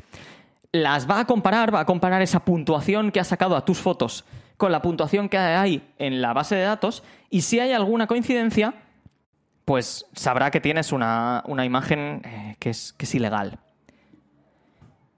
las 0.74 1.08
va 1.08 1.20
a 1.20 1.24
comparar, 1.24 1.72
va 1.72 1.80
a 1.80 1.87
comparar 1.87 2.20
esa 2.20 2.44
puntuación 2.44 3.12
que 3.12 3.20
has 3.20 3.28
sacado 3.28 3.54
a 3.54 3.64
tus 3.64 3.78
fotos 3.78 4.24
con 4.56 4.72
la 4.72 4.82
puntuación 4.82 5.28
que 5.28 5.38
hay 5.38 5.88
en 5.98 6.20
la 6.20 6.32
base 6.32 6.56
de 6.56 6.62
datos 6.62 7.04
y 7.30 7.42
si 7.42 7.60
hay 7.60 7.70
alguna 7.70 8.08
coincidencia, 8.08 8.74
pues 9.64 10.04
sabrá 10.14 10.50
que 10.50 10.60
tienes 10.60 10.90
una, 10.90 11.44
imagen 11.64 12.22
eh, 12.24 12.56
que, 12.58 12.70
es, 12.70 12.92
que 12.92 13.04
es 13.04 13.14
ilegal. 13.14 13.60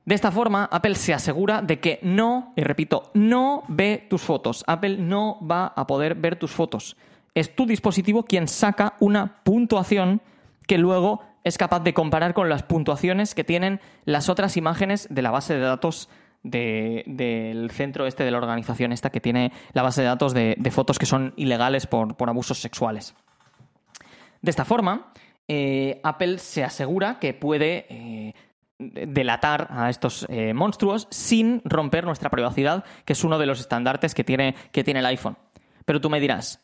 De 0.05 0.15
esta 0.15 0.31
forma, 0.31 0.69
Apple 0.71 0.95
se 0.95 1.15
asegura 1.15 1.63
de 1.63 1.81
que 1.81 2.01
no, 2.03 2.53
y 2.55 2.61
repito, 2.61 3.11
no 3.15 3.65
ve 3.69 4.07
tus 4.11 4.21
fotos. 4.21 4.63
Apple 4.67 4.99
no 4.99 5.39
va 5.41 5.73
a 5.75 5.87
poder 5.87 6.17
ver 6.17 6.37
tus 6.37 6.51
fotos. 6.51 6.99
Es 7.35 7.57
tu 7.57 7.65
dispositivo 7.65 8.25
quien 8.25 8.47
saca 8.47 8.93
una 9.01 9.43
puntuación 9.43 10.21
que 10.67 10.77
luego 10.77 11.23
es 11.47 11.59
capaz 11.59 11.79
de 11.79 11.95
comparar 11.95 12.35
con 12.35 12.49
las 12.49 12.65
puntuaciones 12.65 13.37
que 13.37 13.45
tienen 13.45 13.81
las 14.05 14.29
otras 14.29 14.57
imágenes 14.57 15.07
de 15.13 15.23
la 15.23 15.31
base 15.31 15.55
de 15.55 15.61
datos 15.61 16.09
del 16.43 17.71
centro 17.71 18.05
este 18.09 18.25
de 18.25 18.33
la 18.33 18.39
organización 18.39 18.91
esta 18.91 19.11
que 19.11 19.21
tiene 19.21 19.53
la 19.73 19.83
base 19.83 20.01
de 20.01 20.09
datos 20.09 20.35
de, 20.35 20.71
fotos 20.73 20.99
que 20.99 21.07
son 21.07 21.35
ilegales 21.37 21.87
por, 21.87 22.17
abusos 22.29 22.59
sexuales. 22.59 23.15
De 24.43 24.51
esta 24.51 24.65
forma, 24.65 25.13
eh, 25.47 26.01
Apple 26.03 26.39
se 26.39 26.65
asegura 26.65 27.21
que 27.21 27.33
puede 27.33 27.87
eh, 27.91 28.35
delatar 28.79 29.69
a 29.71 29.89
estos 29.89 30.27
eh, 30.29 30.53
monstruos 30.53 31.07
sin 31.13 31.63
romper 31.65 32.07
nuestra 32.07 32.29
privacidad, 32.29 32.85
que 33.05 33.13
es 33.13 33.23
uno 33.23 33.39
de 33.39 33.47
los 33.47 33.61
estandartes 33.61 34.17
que 34.17 34.25
tiene, 34.25 34.57
que 34.73 34.83
tiene 34.83 34.99
el 34.99 35.07
iPhone. 35.07 35.39
Pero 35.85 36.01
tú 36.01 36.11
me 36.11 36.19
dirás, 36.19 36.61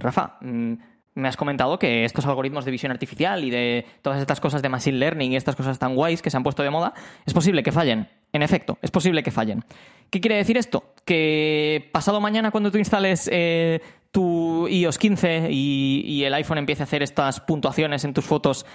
Rafa, 0.00 0.36
mm, 0.40 0.74
me 1.14 1.28
has 1.28 1.36
comentado 1.36 1.78
que 1.78 2.04
estos 2.04 2.26
algoritmos 2.26 2.64
de 2.64 2.70
visión 2.70 2.90
artificial 2.90 3.44
y 3.44 3.50
de 3.50 3.86
todas 4.02 4.20
estas 4.20 4.40
cosas 4.40 4.62
de 4.62 4.68
machine 4.68 4.98
learning 4.98 5.32
y 5.32 5.36
estas 5.36 5.56
cosas 5.56 5.78
tan 5.78 5.94
guays 5.94 6.22
que 6.22 6.30
se 6.30 6.36
han 6.36 6.42
puesto 6.42 6.62
de 6.62 6.70
moda, 6.70 6.92
es 7.24 7.32
posible 7.32 7.62
que 7.62 7.72
fallen. 7.72 8.08
en 8.32 8.42
efecto, 8.42 8.78
es 8.82 8.90
posible 8.90 9.22
que 9.22 9.30
fallen. 9.30 9.64
¿Qué 10.10 10.20
quiere 10.20 10.36
decir 10.36 10.56
esto? 10.56 10.92
Que 11.04 11.88
pasado 11.92 12.20
mañana 12.20 12.50
cuando 12.50 12.70
tú 12.70 12.78
instales 12.78 13.28
eh, 13.32 13.80
tu 14.10 14.66
iOS 14.68 14.98
15 14.98 15.48
y, 15.50 16.22
el 16.24 16.34
iPhone 16.34 16.58
empiece 16.58 16.82
a 16.82 16.84
hacer 16.84 17.02
estas 17.02 17.40
puntuaciones 17.40 18.04
en 18.04 18.14
tus 18.14 18.24
fotos, 18.24 18.66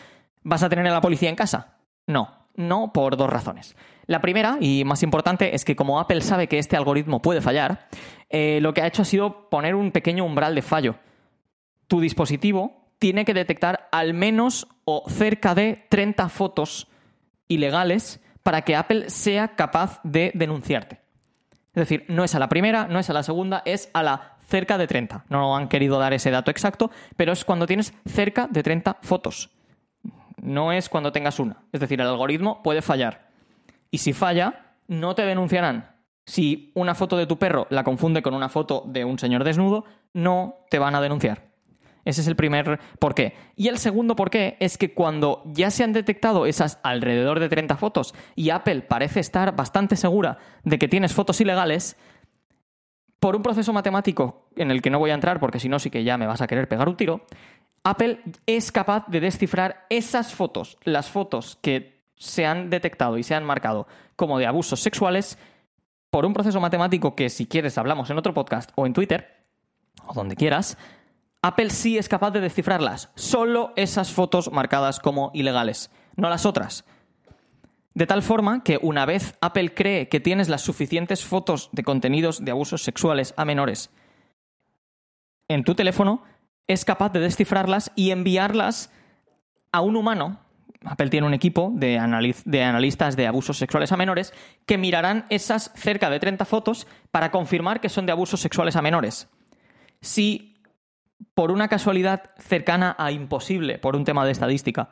¿vas 0.43 0.63
a 0.63 0.69
tener 0.69 0.86
a 0.88 0.91
la 0.91 1.02
policía 1.02 1.30
en 1.30 1.36
casa? 1.36 1.78
No, 2.08 2.47
no 2.56 2.91
por 2.93 3.15
dos 3.15 3.30
razones. 3.30 3.75
La 4.06 4.21
primera, 4.21 4.58
y 4.60 4.84
más 4.86 5.04
importante, 5.04 5.56
es 5.56 5.63
que 5.63 5.75
como 5.75 5.99
Apple 5.99 6.21
sabe 6.21 6.47
que 6.47 6.58
este 6.58 6.75
algoritmo 6.75 7.21
puede 7.21 7.41
fallar, 7.41 7.88
eh, 8.30 8.60
lo 8.62 8.73
que 8.73 8.82
ha 8.82 8.88
hecho 8.88 9.04
ha 9.04 9.06
sido 9.06 9.49
poner 9.49 9.75
un 9.75 9.91
pequeño 9.91 10.25
umbral 10.25 10.56
de 10.56 10.62
fallo. 10.62 10.95
Tu 11.89 11.99
dispositivo 11.99 12.88
tiene 12.99 13.25
que 13.25 13.34
detectar 13.34 13.89
al 13.91 14.13
menos 14.13 14.67
o 14.86 15.04
cerca 15.10 15.56
de 15.56 15.86
30 15.89 16.30
fotos 16.30 16.88
ilegales 17.49 18.21
para 18.43 18.62
que 18.62 18.78
Apple 18.78 19.10
sea 19.10 19.56
capaz 19.56 19.99
de 20.04 20.32
denunciarte. 20.36 21.02
Es 21.73 21.82
decir, 21.88 22.06
no 22.08 22.23
es 22.23 22.34
a 22.36 22.39
la 22.39 22.49
primera, 22.49 22.88
no 22.88 22.99
es 22.99 23.10
a 23.10 23.13
la 23.13 23.23
segunda, 23.23 23.62
es 23.65 23.89
a 23.93 24.04
la 24.04 24.38
cerca 24.47 24.78
de 24.78 24.88
30. 24.88 25.25
No 25.30 25.56
han 25.56 25.67
querido 25.67 25.99
dar 25.99 26.13
ese 26.13 26.32
dato 26.32 26.52
exacto, 26.52 26.89
pero 27.15 27.32
es 27.32 27.45
cuando 27.45 27.67
tienes 27.67 27.93
cerca 28.06 28.47
de 28.47 28.63
30 28.63 28.97
fotos. 29.02 29.49
No 30.41 30.71
es 30.71 30.89
cuando 30.89 31.12
tengas 31.12 31.39
una. 31.39 31.63
Es 31.71 31.80
decir, 31.80 31.99
el 32.02 32.08
algoritmo 32.08 32.63
puede 32.63 32.82
fallar. 32.82 33.30
Y 33.91 33.99
si 33.99 34.13
falla, 34.13 34.75
no 34.88 35.15
te 35.15 35.25
denunciarán. 35.25 35.95
Si 36.25 36.71
una 36.75 36.95
foto 36.95 37.17
de 37.17 37.28
tu 37.28 37.38
perro 37.38 37.67
la 37.69 37.84
confunde 37.84 38.21
con 38.21 38.34
una 38.34 38.49
foto 38.49 38.84
de 38.86 39.06
un 39.06 39.19
señor 39.19 39.43
desnudo, 39.43 39.86
no 40.13 40.56
te 40.69 40.80
van 40.80 40.95
a 40.95 41.02
denunciar. 41.02 41.49
Ese 42.06 42.22
es 42.22 42.28
el 42.28 42.36
primer 42.36 42.80
porqué. 43.00 43.34
Y 43.56 43.68
el 43.68 43.78
segundo 43.78 44.16
porqué 44.16 44.58
es 44.60 44.78
que 44.78 44.94
cuando 44.94 45.44
ya 45.46 45.72
se 45.72 45.84
han 45.84 45.94
detectado 45.94 46.46
esas 46.46 46.80
alrededor 46.84 47.40
de 47.40 47.50
30 47.50 47.78
fotos 47.78 48.14
y 48.36 48.50
Apple 48.50 48.82
parece 48.82 49.20
estar 49.20 49.56
bastante 49.56 49.96
segura 49.96 50.38
de 50.64 50.80
que 50.80 50.88
tienes 50.88 51.14
fotos 51.14 51.42
ilegales, 51.42 51.98
por 53.20 53.36
un 53.36 53.44
proceso 53.44 53.74
matemático 53.74 54.48
en 54.56 54.72
el 54.72 54.82
que 54.82 54.90
no 54.90 55.00
voy 55.00 55.12
a 55.12 55.14
entrar 55.14 55.40
porque 55.40 55.60
si 55.60 55.70
no 55.70 55.80
sí 55.80 55.90
que 55.90 56.04
ya 56.04 56.18
me 56.18 56.28
vas 56.28 56.42
a 56.42 56.48
querer 56.48 56.68
pegar 56.68 56.88
un 56.88 56.96
tiro, 56.96 57.26
Apple 57.84 58.22
es 58.46 58.72
capaz 58.72 59.08
de 59.08 59.20
descifrar 59.20 59.86
esas 59.90 60.34
fotos, 60.34 60.78
las 60.84 61.10
fotos 61.10 61.58
que 61.62 62.00
se 62.16 62.46
han 62.46 62.70
detectado 62.70 63.18
y 63.18 63.24
se 63.24 63.36
han 63.36 63.44
marcado 63.44 63.88
como 64.16 64.38
de 64.38 64.46
abusos 64.46 64.82
sexuales, 64.82 65.38
por 66.10 66.26
un 66.26 66.34
proceso 66.34 66.60
matemático 66.60 67.16
que 67.16 67.30
si 67.30 67.46
quieres 67.46 67.78
hablamos 67.78 68.10
en 68.10 68.18
otro 68.18 68.34
podcast 68.34 68.72
o 68.76 68.86
en 68.86 68.94
Twitter, 68.94 69.46
o 70.06 70.14
donde 70.14 70.36
quieras, 70.36 70.78
Apple 71.41 71.69
sí 71.69 71.97
es 71.97 72.10
capaz 72.10 72.32
de 72.32 72.41
descifrarlas. 72.41 73.10
Solo 73.15 73.71
esas 73.75 74.12
fotos 74.12 74.52
marcadas 74.52 74.99
como 74.99 75.32
ilegales, 75.34 75.89
no 76.15 76.30
las 76.30 76.45
otras. 76.45 76.86
De 77.93 78.06
tal 78.08 78.21
forma 78.21 78.63
que 78.63 78.78
una 78.82 79.06
vez 79.06 79.36
Apple 79.41 79.73
cree 79.73 80.10
que 80.10 80.19
tienes 80.19 80.49
las 80.49 80.62
suficientes 80.62 81.23
fotos 81.23 81.69
de 81.71 81.84
contenidos 81.84 82.43
de 82.43 82.52
abusos 82.52 82.84
sexuales 82.84 83.34
a 83.38 83.45
menores 83.45 83.89
en 85.47 85.63
tu 85.63 85.75
teléfono, 85.75 86.23
es 86.67 86.86
capaz 86.86 87.10
de 87.10 87.19
descifrarlas 87.19 87.91
y 87.95 88.12
enviarlas 88.12 88.91
a 89.71 89.82
un 89.82 89.95
humano. 89.95 90.39
Apple 90.86 91.10
tiene 91.10 91.28
un 91.28 91.34
equipo 91.34 91.71
de, 91.73 91.99
de, 92.45 92.63
analistas 92.63 93.17
de 93.17 93.28
abusos 93.28 93.58
sexuales 93.58 93.91
a 93.91 93.97
menores 93.97 94.34
que 94.65 94.78
mirarán 94.78 95.25
esas 95.30 95.71
cerca 95.75 96.10
de 96.10 96.19
30 96.19 96.45
fotos 96.45 96.88
para 97.12 97.32
confirmar 97.32 97.82
que 97.82 97.89
son 97.89 98.06
de 98.06 98.12
abusos 98.12 98.39
sexuales 98.39 98.75
a 98.75 98.82
menores. 98.82 99.28
Si 99.99 100.49
por 101.34 101.52
una 101.52 101.68
casualidad 101.68 102.32
cercana 102.38 102.96
a 102.98 103.12
imposible, 103.12 103.78
por 103.78 103.96
un 103.96 104.06
tema 104.06 104.26
de 104.26 104.32
estadística, 104.32 104.90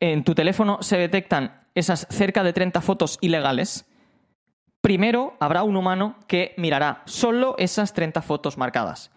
en 0.00 0.24
tu 0.24 0.34
teléfono 0.34 0.78
se 0.82 0.96
detectan 0.96 1.66
esas 1.74 2.06
cerca 2.10 2.42
de 2.42 2.52
30 2.52 2.80
fotos 2.80 3.18
ilegales, 3.20 3.86
primero 4.80 5.34
habrá 5.40 5.62
un 5.62 5.76
humano 5.76 6.16
que 6.26 6.54
mirará 6.56 7.02
solo 7.04 7.54
esas 7.58 7.92
30 7.92 8.22
fotos 8.22 8.56
marcadas. 8.56 9.10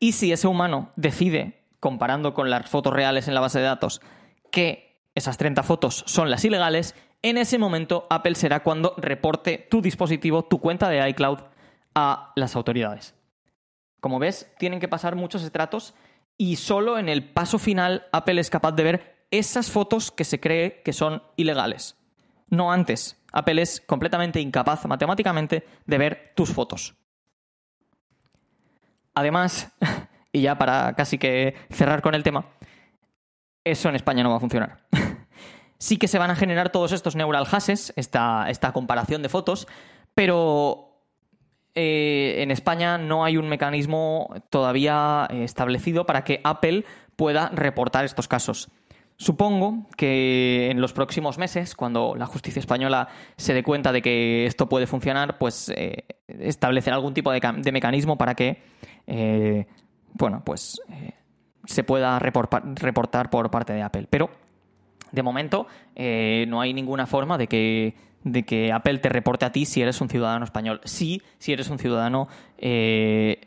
Y 0.00 0.12
si 0.12 0.32
ese 0.32 0.48
humano 0.48 0.90
decide, 0.96 1.62
comparando 1.80 2.34
con 2.34 2.50
las 2.50 2.68
fotos 2.68 2.92
reales 2.92 3.28
en 3.28 3.34
la 3.34 3.40
base 3.40 3.60
de 3.60 3.66
datos, 3.66 4.02
que 4.50 5.00
esas 5.14 5.38
30 5.38 5.62
fotos 5.62 6.04
son 6.06 6.30
las 6.30 6.44
ilegales, 6.44 6.94
en 7.22 7.38
ese 7.38 7.58
momento 7.58 8.06
Apple 8.10 8.34
será 8.34 8.62
cuando 8.62 8.94
reporte 8.98 9.66
tu 9.70 9.80
dispositivo, 9.80 10.44
tu 10.44 10.60
cuenta 10.60 10.88
de 10.88 11.08
iCloud 11.08 11.38
a 11.94 12.32
las 12.36 12.56
autoridades. 12.56 13.14
Como 14.06 14.20
ves, 14.20 14.48
tienen 14.56 14.78
que 14.78 14.86
pasar 14.86 15.16
muchos 15.16 15.42
estratos 15.42 15.92
y 16.38 16.54
solo 16.54 16.96
en 16.96 17.08
el 17.08 17.28
paso 17.28 17.58
final 17.58 18.06
Apple 18.12 18.40
es 18.40 18.50
capaz 18.50 18.70
de 18.70 18.84
ver 18.84 19.26
esas 19.32 19.68
fotos 19.68 20.12
que 20.12 20.22
se 20.22 20.38
cree 20.38 20.80
que 20.84 20.92
son 20.92 21.24
ilegales. 21.34 21.96
No 22.48 22.70
antes. 22.70 23.20
Apple 23.32 23.60
es 23.60 23.80
completamente 23.80 24.40
incapaz 24.40 24.86
matemáticamente 24.86 25.66
de 25.86 25.98
ver 25.98 26.34
tus 26.36 26.52
fotos. 26.52 26.94
Además, 29.12 29.72
y 30.30 30.40
ya 30.40 30.56
para 30.56 30.94
casi 30.94 31.18
que 31.18 31.56
cerrar 31.70 32.00
con 32.00 32.14
el 32.14 32.22
tema, 32.22 32.46
eso 33.64 33.88
en 33.88 33.96
España 33.96 34.22
no 34.22 34.30
va 34.30 34.36
a 34.36 34.40
funcionar. 34.40 34.86
sí 35.78 35.96
que 35.96 36.06
se 36.06 36.20
van 36.20 36.30
a 36.30 36.36
generar 36.36 36.70
todos 36.70 36.92
estos 36.92 37.16
neural 37.16 37.44
hashes, 37.46 37.92
esta, 37.96 38.48
esta 38.50 38.72
comparación 38.72 39.22
de 39.22 39.30
fotos, 39.30 39.66
pero 40.14 40.95
eh, 41.78 42.42
en 42.42 42.50
España 42.50 42.96
no 42.96 43.22
hay 43.22 43.36
un 43.36 43.50
mecanismo 43.50 44.34
todavía 44.48 45.28
eh, 45.28 45.44
establecido 45.44 46.06
para 46.06 46.24
que 46.24 46.40
Apple 46.42 46.86
pueda 47.16 47.50
reportar 47.50 48.06
estos 48.06 48.28
casos. 48.28 48.70
Supongo 49.18 49.86
que 49.94 50.70
en 50.70 50.80
los 50.80 50.94
próximos 50.94 51.36
meses, 51.36 51.74
cuando 51.74 52.14
la 52.16 52.24
justicia 52.24 52.60
española 52.60 53.08
se 53.36 53.52
dé 53.52 53.62
cuenta 53.62 53.92
de 53.92 54.00
que 54.00 54.46
esto 54.46 54.70
puede 54.70 54.86
funcionar, 54.86 55.36
pues 55.36 55.70
eh, 55.76 56.06
algún 56.90 57.12
tipo 57.12 57.30
de, 57.30 57.72
mecanismo 57.72 58.16
para 58.16 58.34
que, 58.34 58.62
bueno, 60.14 60.42
pues 60.44 60.80
se 61.64 61.84
pueda 61.84 62.18
reportar 62.18 63.30
por 63.30 63.50
parte 63.50 63.74
de 63.74 63.82
Apple. 63.82 64.06
Pero 64.08 64.30
de 65.12 65.22
momento 65.22 65.66
no 65.96 66.60
hay 66.60 66.74
ninguna 66.74 67.06
forma 67.06 67.38
de 67.38 67.46
que 67.46 67.94
de 68.26 68.42
que 68.42 68.72
Apple 68.72 68.98
te 68.98 69.08
reporte 69.08 69.44
a 69.44 69.52
ti 69.52 69.64
si 69.64 69.80
eres 69.80 70.00
un 70.00 70.08
ciudadano 70.08 70.44
español. 70.44 70.80
Sí, 70.84 71.22
si 71.38 71.52
eres 71.52 71.70
un 71.70 71.78
ciudadano 71.78 72.28
eh, 72.58 73.40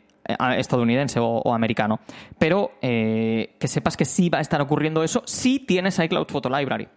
estadounidense 0.56 1.20
o, 1.20 1.54
americano. 1.54 2.00
Pero 2.38 2.72
eh, 2.80 3.56
que 3.60 3.68
sepas 3.68 3.96
que 3.96 4.06
sí 4.06 4.30
va 4.30 4.38
a 4.38 4.40
estar 4.40 4.60
ocurriendo 4.60 5.04
eso 5.04 5.22
si 5.26 5.60
tienes 5.60 5.98
iCloud 5.98 6.28
Photo 6.28 6.48
Library. 6.48 6.88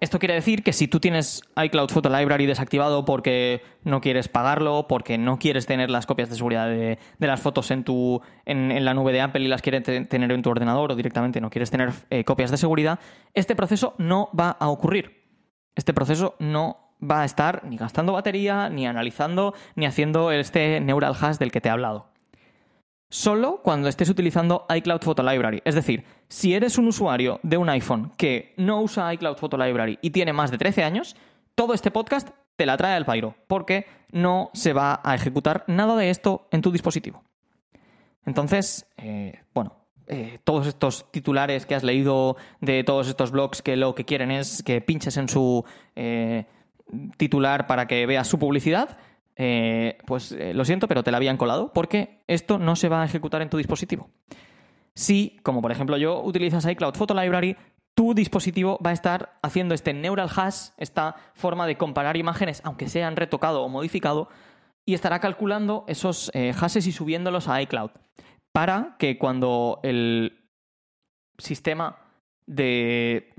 Esto 0.00 0.18
quiere 0.18 0.34
decir 0.34 0.64
que 0.64 0.72
si 0.72 0.88
tú 0.88 0.98
tienes 0.98 1.42
iCloud 1.62 1.90
Photo 1.90 2.08
Library 2.08 2.46
desactivado 2.46 3.04
porque 3.04 3.62
no 3.84 4.00
quieres 4.00 4.28
pagarlo, 4.28 4.88
porque 4.88 5.18
no 5.18 5.38
quieres 5.38 5.66
tener 5.66 5.90
las 5.90 6.06
copias 6.06 6.30
de 6.30 6.36
seguridad 6.36 6.68
de, 6.68 6.98
las 7.18 7.40
fotos 7.40 7.70
en, 7.70 7.84
tu, 7.84 8.22
en, 8.46 8.82
la 8.84 8.94
nube 8.94 9.12
de 9.12 9.20
Apple 9.20 9.44
y 9.44 9.48
las 9.48 9.60
quieres 9.60 9.82
tener 9.82 10.32
en 10.32 10.42
tu 10.42 10.48
ordenador 10.48 10.90
o 10.90 10.96
directamente 10.96 11.42
no 11.42 11.50
quieres 11.50 11.70
tener 11.70 11.90
eh, 12.08 12.24
copias 12.24 12.50
de 12.50 12.56
seguridad, 12.56 12.98
este 13.34 13.54
proceso 13.54 13.94
no 13.98 14.30
va 14.34 14.52
a 14.52 14.70
ocurrir 14.70 15.19
este 15.74 15.94
proceso 15.94 16.34
no 16.38 16.94
va 17.02 17.22
a 17.22 17.24
estar 17.24 17.64
ni 17.64 17.76
gastando 17.76 18.12
batería, 18.12 18.68
ni 18.68 18.86
analizando, 18.86 19.54
ni 19.74 19.86
haciendo 19.86 20.32
este 20.32 20.80
neural 20.80 21.16
hash 21.18 21.38
del 21.38 21.50
que 21.50 21.60
te 21.60 21.68
he 21.68 21.72
hablado. 21.72 22.08
Solo 23.08 23.60
cuando 23.62 23.88
estés 23.88 24.08
utilizando 24.08 24.66
iCloud 24.68 25.00
Photo 25.00 25.22
Library. 25.22 25.62
Es 25.64 25.74
decir, 25.74 26.04
si 26.28 26.54
eres 26.54 26.78
un 26.78 26.86
usuario 26.86 27.40
de 27.42 27.56
un 27.56 27.68
iPhone 27.68 28.12
que 28.16 28.54
no 28.56 28.80
usa 28.80 29.12
iCloud 29.14 29.36
Photo 29.36 29.56
Library 29.56 29.98
y 30.00 30.10
tiene 30.10 30.32
más 30.32 30.52
de 30.52 30.58
13 30.58 30.84
años, 30.84 31.16
todo 31.56 31.74
este 31.74 31.90
podcast 31.90 32.28
te 32.54 32.66
la 32.66 32.76
trae 32.76 32.94
al 32.94 33.06
pairo, 33.06 33.34
porque 33.48 33.86
no 34.12 34.50
se 34.54 34.72
va 34.72 35.00
a 35.02 35.14
ejecutar 35.14 35.64
nada 35.66 35.96
de 35.96 36.10
esto 36.10 36.46
en 36.52 36.60
tu 36.60 36.70
dispositivo. 36.70 37.24
Entonces, 38.24 38.86
eh, 38.96 39.40
bueno, 39.54 39.79
eh, 40.12 40.40
todos 40.42 40.66
estos 40.66 41.06
titulares 41.12 41.66
que 41.66 41.76
has 41.76 41.84
leído 41.84 42.36
de 42.60 42.82
todos 42.82 43.06
estos 43.06 43.30
blogs 43.30 43.62
que 43.62 43.76
lo 43.76 43.94
que 43.94 44.04
quieren 44.04 44.32
es 44.32 44.64
que 44.64 44.80
pinches 44.80 45.16
en 45.16 45.28
su 45.28 45.64
eh, 45.94 46.46
titular 47.16 47.68
para 47.68 47.86
que 47.86 48.04
veas 48.06 48.26
su 48.26 48.36
publicidad, 48.36 48.98
eh, 49.36 49.98
pues 50.06 50.32
lo 50.32 50.64
siento, 50.64 50.88
pero 50.88 51.04
te 51.04 51.12
la 51.12 51.18
habían 51.18 51.36
colado 51.36 51.72
porque 51.72 52.24
esto 52.26 52.58
no 52.58 52.74
se 52.74 52.88
va 52.88 53.02
a 53.02 53.04
ejecutar 53.04 53.40
en 53.40 53.50
tu 53.50 53.56
dispositivo. 53.56 54.10
Si, 54.96 55.38
como 55.44 55.62
por 55.62 55.70
ejemplo 55.70 55.96
yo, 55.96 56.20
utilizas 56.20 56.66
iCloud 56.66 56.94
Photo 56.94 57.14
Library, 57.14 57.56
tu 57.94 58.12
dispositivo 58.12 58.80
va 58.84 58.90
a 58.90 58.94
estar 58.94 59.38
haciendo 59.42 59.76
este 59.76 59.94
neural 59.94 60.28
hash, 60.34 60.70
esta 60.76 61.14
forma 61.34 61.68
de 61.68 61.76
comparar 61.76 62.16
imágenes, 62.16 62.62
aunque 62.64 62.88
sean 62.88 63.14
retocado 63.14 63.62
o 63.62 63.68
modificado, 63.68 64.28
y 64.84 64.94
estará 64.94 65.20
calculando 65.20 65.84
esos 65.86 66.32
hashes 66.34 66.88
y 66.88 66.92
subiéndolos 66.92 67.46
a 67.46 67.62
iCloud 67.62 67.92
para 68.52 68.96
que 68.98 69.18
cuando 69.18 69.80
el 69.82 70.48
sistema 71.38 71.98
de 72.46 73.32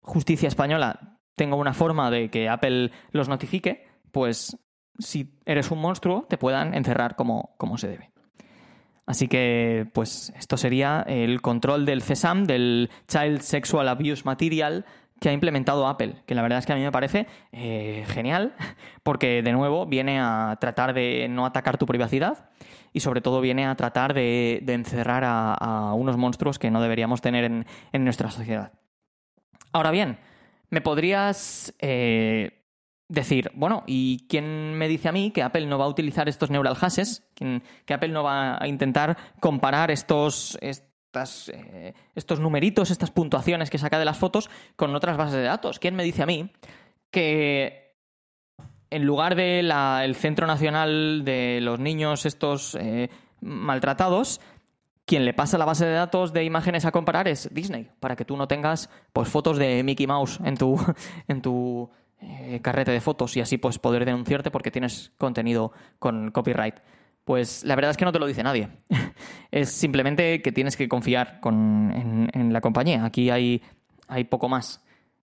justicia 0.00 0.48
española 0.48 1.18
tenga 1.36 1.56
una 1.56 1.74
forma 1.74 2.10
de 2.10 2.30
que 2.30 2.48
Apple 2.48 2.90
los 3.12 3.28
notifique, 3.28 3.86
pues 4.12 4.56
si 4.98 5.38
eres 5.44 5.70
un 5.70 5.80
monstruo 5.80 6.26
te 6.28 6.38
puedan 6.38 6.74
encerrar 6.74 7.16
como, 7.16 7.54
como 7.58 7.78
se 7.78 7.88
debe. 7.88 8.12
Así 9.06 9.28
que, 9.28 9.88
pues 9.94 10.32
esto 10.36 10.56
sería 10.56 11.02
el 11.06 11.40
control 11.40 11.86
del 11.86 12.02
CESAM, 12.02 12.44
del 12.44 12.90
Child 13.06 13.40
Sexual 13.40 13.88
Abuse 13.88 14.24
Material, 14.24 14.84
que 15.20 15.28
ha 15.28 15.32
implementado 15.32 15.86
Apple, 15.86 16.16
que 16.26 16.34
la 16.34 16.42
verdad 16.42 16.58
es 16.58 16.66
que 16.66 16.72
a 16.72 16.76
mí 16.76 16.82
me 16.82 16.92
parece 16.92 17.26
eh, 17.52 18.04
genial, 18.08 18.54
porque 19.02 19.42
de 19.42 19.52
nuevo 19.52 19.86
viene 19.86 20.20
a 20.20 20.56
tratar 20.60 20.92
de 20.94 21.26
no 21.28 21.46
atacar 21.46 21.78
tu 21.78 21.86
privacidad 21.86 22.50
y 22.92 23.00
sobre 23.00 23.20
todo 23.20 23.40
viene 23.40 23.66
a 23.66 23.74
tratar 23.74 24.14
de, 24.14 24.62
encerrar 24.66 25.22
a, 25.26 25.92
unos 25.94 26.16
monstruos 26.16 26.58
que 26.58 26.70
no 26.70 26.80
deberíamos 26.80 27.20
tener 27.20 27.44
en, 27.44 27.64
nuestra 28.04 28.30
sociedad. 28.30 28.72
Ahora 29.72 29.90
bien, 29.90 30.18
me 30.70 30.80
podrías 30.80 31.74
eh, 31.78 32.64
decir, 33.08 33.50
bueno, 33.54 33.84
¿y 33.86 34.26
quién 34.28 34.74
me 34.74 34.88
dice 34.88 35.08
a 35.08 35.12
mí 35.12 35.30
que 35.30 35.42
Apple 35.42 35.66
no 35.66 35.78
va 35.78 35.84
a 35.84 35.88
utilizar 35.88 36.28
estos 36.28 36.50
neural 36.50 36.74
hashes? 36.74 37.28
Que 37.34 37.94
Apple 37.94 38.08
no 38.08 38.22
va 38.22 38.62
a 38.62 38.66
intentar 38.66 39.16
comparar 39.40 39.90
estos, 39.90 40.58
eh, 41.48 41.94
estos 42.14 42.40
numeritos, 42.40 42.90
estas 42.90 43.10
puntuaciones 43.10 43.70
que 43.70 43.78
saca 43.78 43.98
de 43.98 44.04
las 44.04 44.18
fotos 44.18 44.50
con 44.76 44.94
otras 44.94 45.16
bases 45.16 45.36
de 45.36 45.42
datos. 45.42 45.78
¿Quién 45.78 45.96
me 45.96 46.04
dice 46.04 46.22
a 46.22 46.26
mí 46.26 46.50
que 47.10 47.94
en 48.90 49.04
lugar 49.04 49.34
del 49.34 49.70
el 49.70 50.14
Centro 50.14 50.46
Nacional 50.46 51.24
de 51.24 51.60
los 51.62 51.80
Niños 51.80 52.26
estos 52.26 52.76
eh, 52.80 53.10
maltratados, 53.40 54.40
quien 55.04 55.24
le 55.24 55.34
pasa 55.34 55.58
la 55.58 55.64
base 55.64 55.86
de 55.86 55.94
datos 55.94 56.32
de 56.32 56.44
imágenes 56.44 56.84
a 56.84 56.92
comparar 56.92 57.28
es 57.28 57.48
Disney, 57.52 57.88
para 58.00 58.16
que 58.16 58.24
tú 58.24 58.36
no 58.36 58.48
tengas 58.48 58.90
pues, 59.12 59.28
fotos 59.28 59.58
de 59.58 59.82
Mickey 59.82 60.06
Mouse 60.06 60.40
en 60.44 60.56
tu, 60.56 60.78
en 61.28 61.42
tu 61.42 61.90
eh, 62.20 62.60
carrete 62.62 62.90
de 62.90 63.00
fotos 63.00 63.36
y 63.36 63.40
así 63.40 63.58
pues 63.58 63.78
poder 63.78 64.04
denunciarte 64.04 64.50
porque 64.50 64.70
tienes 64.70 65.12
contenido 65.16 65.72
con 65.98 66.30
copyright. 66.30 66.76
Pues 67.26 67.64
la 67.64 67.74
verdad 67.74 67.90
es 67.90 67.96
que 67.96 68.04
no 68.04 68.12
te 68.12 68.20
lo 68.20 68.26
dice 68.28 68.44
nadie. 68.44 68.68
es 69.50 69.70
simplemente 69.70 70.40
que 70.42 70.52
tienes 70.52 70.76
que 70.76 70.88
confiar 70.88 71.40
en, 71.42 72.52
la 72.52 72.60
compañía. 72.60 73.04
Aquí 73.04 73.30
hay, 73.30 73.62
hay 74.06 74.22
poco 74.22 74.48
más. 74.48 74.80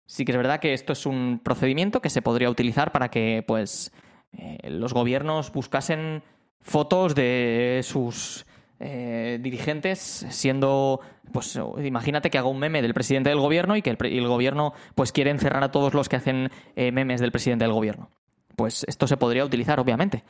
Sí 0.06 0.24
que 0.24 0.32
es 0.32 0.38
verdad 0.38 0.60
que 0.60 0.74
esto 0.74 0.94
es 0.94 1.08
un 1.08 1.42
procedimiento 1.44 2.00
que 2.00 2.12
se 2.12 2.22
podría 2.22 2.52
utilizar 2.52 2.92
para 2.92 3.10
que 3.10 3.44
pues 3.48 3.92
eh, 4.34 4.70
los 4.70 4.94
gobiernos 4.94 5.52
buscasen 5.52 6.22
fotos 6.62 7.16
de 7.16 7.82
sus 7.84 8.46
eh, 8.80 9.40
dirigentes 9.42 10.28
siendo 10.30 11.02
pues 11.34 11.60
imagínate 11.84 12.30
que 12.30 12.38
haga 12.38 12.48
un 12.48 12.60
meme 12.60 12.84
del 12.84 12.94
presidente 12.94 13.30
del 13.30 13.40
gobierno 13.40 13.76
y 13.76 13.82
que 13.82 13.90
el, 13.90 14.28
gobierno 14.28 14.74
pues 14.94 15.12
quiere 15.12 15.32
encerrar 15.32 15.64
a 15.64 15.72
todos 15.72 15.96
los 15.96 16.08
que 16.10 16.18
hacen 16.18 16.52
eh, 16.76 16.92
memes 16.92 17.20
del 17.20 17.32
presidente 17.32 17.66
del 17.66 17.74
gobierno 17.74 18.12
pues 18.56 18.86
esto 18.88 19.08
se 19.08 19.18
podría 19.18 19.44
utilizar 19.44 19.80
obviamente 19.80 20.24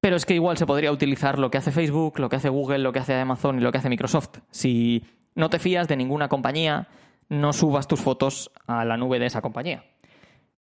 pero 0.00 0.16
es 0.16 0.26
que 0.26 0.34
igual 0.34 0.56
se 0.56 0.66
podría 0.66 0.92
utilizar 0.92 1.38
lo 1.38 1.50
que 1.50 1.58
hace 1.58 1.72
Facebook, 1.72 2.18
lo 2.18 2.28
que 2.28 2.36
hace 2.36 2.48
Google, 2.48 2.78
lo 2.78 2.92
que 2.92 3.00
hace 3.00 3.14
Amazon 3.14 3.58
y 3.58 3.60
lo 3.60 3.72
que 3.72 3.78
hace 3.78 3.88
Microsoft. 3.88 4.38
Si 4.50 5.04
no 5.34 5.50
te 5.50 5.58
fías 5.58 5.88
de 5.88 5.96
ninguna 5.96 6.28
compañía, 6.28 6.88
no 7.28 7.52
subas 7.52 7.88
tus 7.88 8.00
fotos 8.00 8.50
a 8.66 8.84
la 8.84 8.96
nube 8.96 9.18
de 9.18 9.26
esa 9.26 9.42
compañía. 9.42 9.84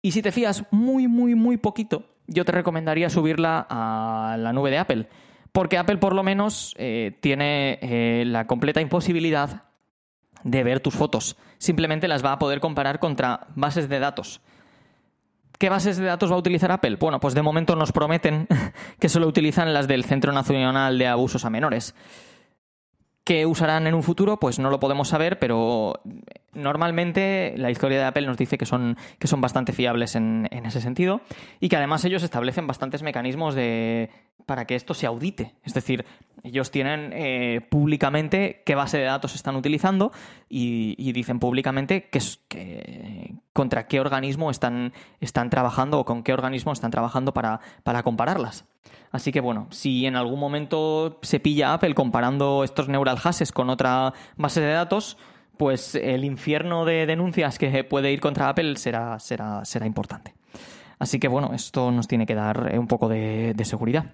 Y 0.02 0.12
si 0.12 0.22
te 0.22 0.32
fías 0.32 0.66
muy, 0.72 1.08
muy, 1.08 1.36
muy 1.36 1.58
poquito, 1.58 2.04
yo 2.28 2.46
te 2.46 2.52
recomendaría 2.52 3.10
subirla 3.10 3.66
a 3.70 4.38
la 4.38 4.54
nube 4.54 4.72
de 4.72 4.78
Apple. 4.78 5.08
Porque 5.52 5.78
Apple 5.78 5.98
por 5.98 6.16
lo 6.16 6.24
menos 6.24 6.74
eh, 6.78 7.18
tiene 7.22 7.80
eh, 7.82 8.24
la 8.26 8.48
completa 8.48 8.82
imposibilidad 8.82 9.64
de 10.44 10.64
ver 10.64 10.80
tus 10.80 10.96
fotos. 10.96 11.38
Simplemente 11.58 12.08
las 12.08 12.26
va 12.26 12.34
a 12.34 12.40
poder 12.40 12.60
comparar 12.60 13.00
contra 13.00 13.48
bases 13.56 13.88
de 13.88 14.00
datos. 14.00 14.42
¿Qué 15.64 15.70
bases 15.70 15.96
de 15.96 16.04
datos 16.04 16.30
va 16.30 16.36
a 16.36 16.40
utilizar 16.40 16.70
Apple? 16.74 16.98
Bueno, 16.98 17.22
pues 17.22 17.34
de 17.34 17.42
momento 17.42 17.78
nos 17.78 17.94
prometen 17.94 18.50
que 19.00 19.08
solo 19.08 19.28
utilizan 19.28 19.74
las 19.74 19.88
del 19.88 20.04
Centro 20.04 20.34
Nacional 20.34 21.00
de 21.00 21.08
Abusos 21.08 21.46
a 21.46 21.50
Menores. 21.50 21.96
¿Qué 23.24 23.46
usarán 23.46 23.88
en 23.88 23.94
un 23.94 24.04
futuro? 24.04 24.42
Pues 24.42 24.60
no 24.60 24.70
lo 24.70 24.82
podemos 24.82 25.08
saber, 25.08 25.40
pero 25.40 26.02
normalmente 26.54 27.54
la 27.58 27.72
historia 27.72 28.00
de 28.00 28.06
Apple 28.06 28.26
nos 28.26 28.38
dice 28.38 28.58
que 28.58 28.66
son, 28.66 28.98
que 29.20 29.28
son 29.28 29.42
bastante 29.42 29.74
fiables 29.74 30.16
en, 30.16 30.50
ese 30.66 30.82
sentido 30.82 31.22
y 31.60 31.70
que 31.70 31.78
además 31.78 32.06
ellos 32.06 32.24
establecen 32.24 32.68
bastantes 32.68 33.04
mecanismos 33.04 33.56
de, 33.56 34.10
para 34.46 34.66
que 34.66 34.76
esto 34.76 34.94
se 34.94 35.06
audite. 35.06 35.56
Es 35.64 35.74
decir, 35.74 36.06
ellos 36.44 36.72
tienen 36.72 37.12
eh, 37.14 37.62
públicamente 37.70 38.62
qué 38.66 38.76
base 38.76 38.98
de 38.98 39.06
datos 39.06 39.36
están 39.36 39.56
utilizando 39.56 40.12
y, 40.50 41.12
dicen 41.14 41.40
públicamente 41.40 42.10
que, 42.10 43.36
contra 43.54 43.88
qué 43.88 44.00
organismo 44.00 44.52
están, 44.52 44.94
están 45.20 45.50
trabajando 45.50 46.00
o 46.00 46.06
con 46.06 46.24
qué 46.24 46.34
organismo 46.34 46.72
están 46.72 46.92
trabajando 46.92 47.34
para, 47.34 47.60
para 47.84 48.04
compararlas. 48.04 48.66
Así 49.12 49.32
que 49.32 49.42
bueno, 49.42 49.68
si 49.70 50.08
en 50.08 50.16
algún 50.16 50.40
momento 50.40 51.20
se 51.22 51.40
pilla 51.40 51.74
Apple 51.74 51.94
comparando 51.94 52.64
estos 52.64 52.90
neural 52.90 53.20
hashes 53.20 53.52
con 53.52 53.70
otra 53.70 54.14
base 54.38 54.60
de 54.60 54.74
datos, 54.74 55.18
pues 55.64 55.96
el 55.96 56.26
infierno 56.26 56.84
de 56.84 57.06
denuncias 57.06 57.58
que 57.58 57.86
puede 57.86 58.12
ir 58.12 58.20
contra 58.20 58.50
Apple 58.50 58.76
será, 58.76 59.18
será, 59.18 59.64
será 59.64 59.86
importante. 59.86 60.34
Así 61.00 61.22
que 61.22 61.30
bueno, 61.30 61.54
esto 61.54 61.90
nos 61.90 62.06
tiene 62.06 62.26
que 62.26 62.36
dar 62.36 62.78
un 62.78 62.88
poco 62.88 63.08
de 63.08 63.56
seguridad. 63.64 64.14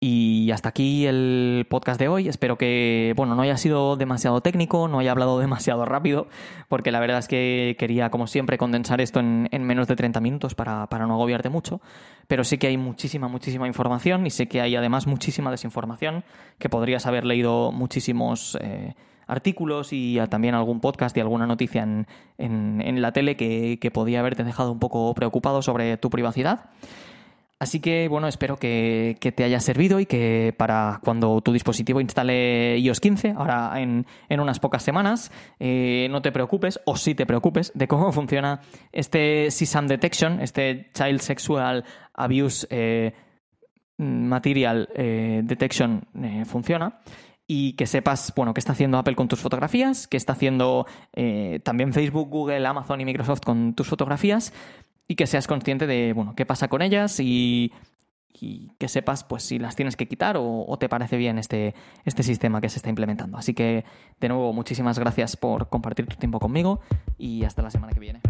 Y 0.00 0.52
hasta 0.52 0.68
aquí 0.68 1.06
el 1.06 1.66
podcast 1.68 1.98
de 1.98 2.06
hoy. 2.06 2.28
Espero 2.28 2.56
que, 2.56 3.14
bueno, 3.16 3.34
no 3.34 3.42
haya 3.42 3.56
sido 3.56 3.96
demasiado 3.96 4.40
técnico, 4.40 4.86
no 4.86 5.00
haya 5.00 5.10
hablado 5.10 5.38
demasiado 5.40 5.84
rápido, 5.84 6.28
porque 6.68 6.92
la 6.92 7.00
verdad 7.00 7.18
es 7.18 7.26
que 7.26 7.74
quería, 7.78 8.10
como 8.10 8.28
siempre, 8.28 8.58
condensar 8.58 9.00
esto 9.00 9.18
en, 9.18 9.48
menos 9.64 9.88
de 9.88 9.96
30 9.96 10.20
minutos 10.20 10.54
para, 10.54 10.86
no 10.88 11.14
agobiarte 11.14 11.48
mucho. 11.48 11.80
Pero 12.28 12.44
sí 12.44 12.58
que 12.58 12.68
hay 12.68 12.76
muchísima, 12.76 13.26
muchísima 13.26 13.66
información 13.66 14.24
y 14.24 14.30
sé 14.30 14.46
que 14.46 14.60
hay 14.60 14.76
además 14.76 15.08
muchísima 15.08 15.50
desinformación, 15.50 16.22
que 16.58 16.68
podrías 16.68 17.06
haber 17.06 17.24
leído 17.24 17.72
muchísimos 17.72 18.56
eh, 18.60 18.94
artículos 19.28 19.92
y 19.92 20.18
también 20.28 20.56
algún 20.56 20.80
podcast 20.80 21.16
y 21.16 21.20
alguna 21.20 21.46
noticia 21.46 21.82
en, 21.82 22.06
en, 22.38 23.00
la 23.00 23.12
tele 23.12 23.36
que, 23.36 23.78
que 23.80 23.92
podía 23.92 24.18
haberte 24.18 24.42
dejado 24.42 24.72
un 24.72 24.80
poco 24.80 25.14
preocupado 25.14 25.62
sobre 25.62 25.96
tu 25.98 26.10
privacidad. 26.10 26.70
Así 27.60 27.80
que 27.80 28.06
bueno, 28.06 28.28
espero 28.28 28.56
que, 28.56 29.16
te 29.34 29.44
haya 29.44 29.58
servido 29.58 29.98
y 29.98 30.06
que 30.06 30.54
para 30.56 31.00
cuando 31.02 31.40
tu 31.40 31.52
dispositivo 31.52 32.00
instale 32.00 32.78
iOS 32.78 33.00
15, 33.00 33.34
ahora 33.36 33.72
en, 33.80 34.06
unas 34.30 34.60
pocas 34.60 34.82
semanas, 34.82 35.32
eh, 35.58 36.06
no 36.10 36.22
te 36.22 36.30
preocupes, 36.30 36.80
o 36.84 36.96
sí 36.96 37.16
te 37.16 37.26
preocupes, 37.26 37.72
de 37.74 37.88
cómo 37.88 38.12
funciona 38.12 38.60
este 38.92 39.48
CSAM 39.48 39.88
Detection, 39.88 40.40
este 40.40 40.90
Child 40.94 41.20
Sexual 41.20 41.84
Abuse 42.14 42.66
eh, 42.70 43.12
Material 43.96 44.88
eh, 44.94 45.40
Detection 45.42 46.06
funciona 46.44 47.00
y 47.48 47.72
que 47.72 47.86
sepas, 47.86 48.32
bueno, 48.36 48.54
qué 48.54 48.60
está 48.60 48.72
haciendo 48.72 48.98
Apple 48.98 49.16
con 49.16 49.26
tus 49.26 49.40
fotografías, 49.40 50.06
qué 50.06 50.16
está 50.16 50.34
haciendo 50.34 50.86
también 51.64 51.92
Facebook, 51.92 52.28
Google, 52.28 52.64
Amazon 52.66 53.00
y 53.00 53.04
Microsoft 53.04 53.40
con 53.40 53.74
tus 53.74 53.88
fotografías 53.88 54.52
y 55.08 55.16
que 55.16 55.26
seas 55.26 55.46
consciente 55.46 55.86
de, 55.86 56.12
bueno, 56.12 56.34
qué 56.36 56.46
pasa 56.46 56.68
con 56.68 56.82
ellas 56.82 57.18
y, 57.18 57.72
que 58.78 58.86
sepas 58.86 59.24
pues 59.24 59.42
si 59.42 59.58
las 59.58 59.74
tienes 59.74 59.96
que 59.96 60.06
quitar 60.06 60.36
o, 60.36 60.64
o, 60.64 60.78
te 60.78 60.88
parece 60.88 61.16
bien 61.16 61.38
este, 61.38 61.74
este 62.04 62.22
sistema 62.22 62.60
que 62.60 62.68
se 62.68 62.76
está 62.78 62.88
implementando. 62.88 63.36
Así 63.36 63.52
que, 63.52 63.84
de 64.20 64.28
nuevo, 64.28 64.52
muchísimas 64.52 64.96
gracias 64.96 65.36
por 65.36 65.68
compartir 65.68 66.06
tu 66.06 66.14
tiempo 66.14 66.38
conmigo 66.38 66.78
y 67.16 67.42
hasta 67.42 67.62
la 67.62 67.70
semana 67.70 67.92
que 67.94 68.00
viene. 68.00 68.20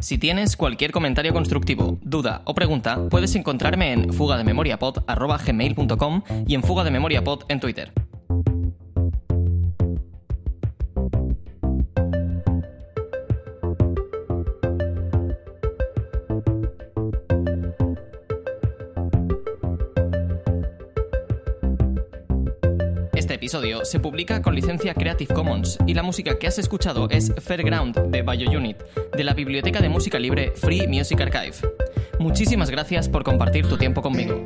Si 0.00 0.18
tienes 0.18 0.56
cualquier 0.56 0.92
comentario 0.92 1.32
constructivo, 1.32 1.98
duda 2.02 2.42
o 2.44 2.54
pregunta, 2.54 3.08
puedes 3.10 3.34
encontrarme 3.34 3.92
en 3.92 4.12
fugadememoriapod.gmail.com 4.12 6.22
y 6.46 6.54
en 6.54 6.62
fugadememoriapod 6.62 7.44
en 7.48 7.58
Twitter. 7.60 7.92
Episodio 23.50 23.84
se 23.84 23.98
publica 23.98 24.40
con 24.42 24.54
licencia 24.54 24.94
Creative 24.94 25.34
Commons 25.34 25.76
y 25.84 25.94
la 25.94 26.04
música 26.04 26.38
que 26.38 26.46
has 26.46 26.60
escuchado 26.60 27.08
es 27.10 27.34
Fairground 27.36 27.98
de 28.12 28.22
BioUnit, 28.22 28.76
de 29.10 29.24
la 29.24 29.34
biblioteca 29.34 29.80
de 29.80 29.88
música 29.88 30.20
libre 30.20 30.52
Free 30.54 30.86
Music 30.86 31.20
Archive. 31.20 31.56
Muchísimas 32.20 32.70
gracias 32.70 33.08
por 33.08 33.24
compartir 33.24 33.66
tu 33.66 33.76
tiempo 33.76 34.02
conmigo. 34.02 34.44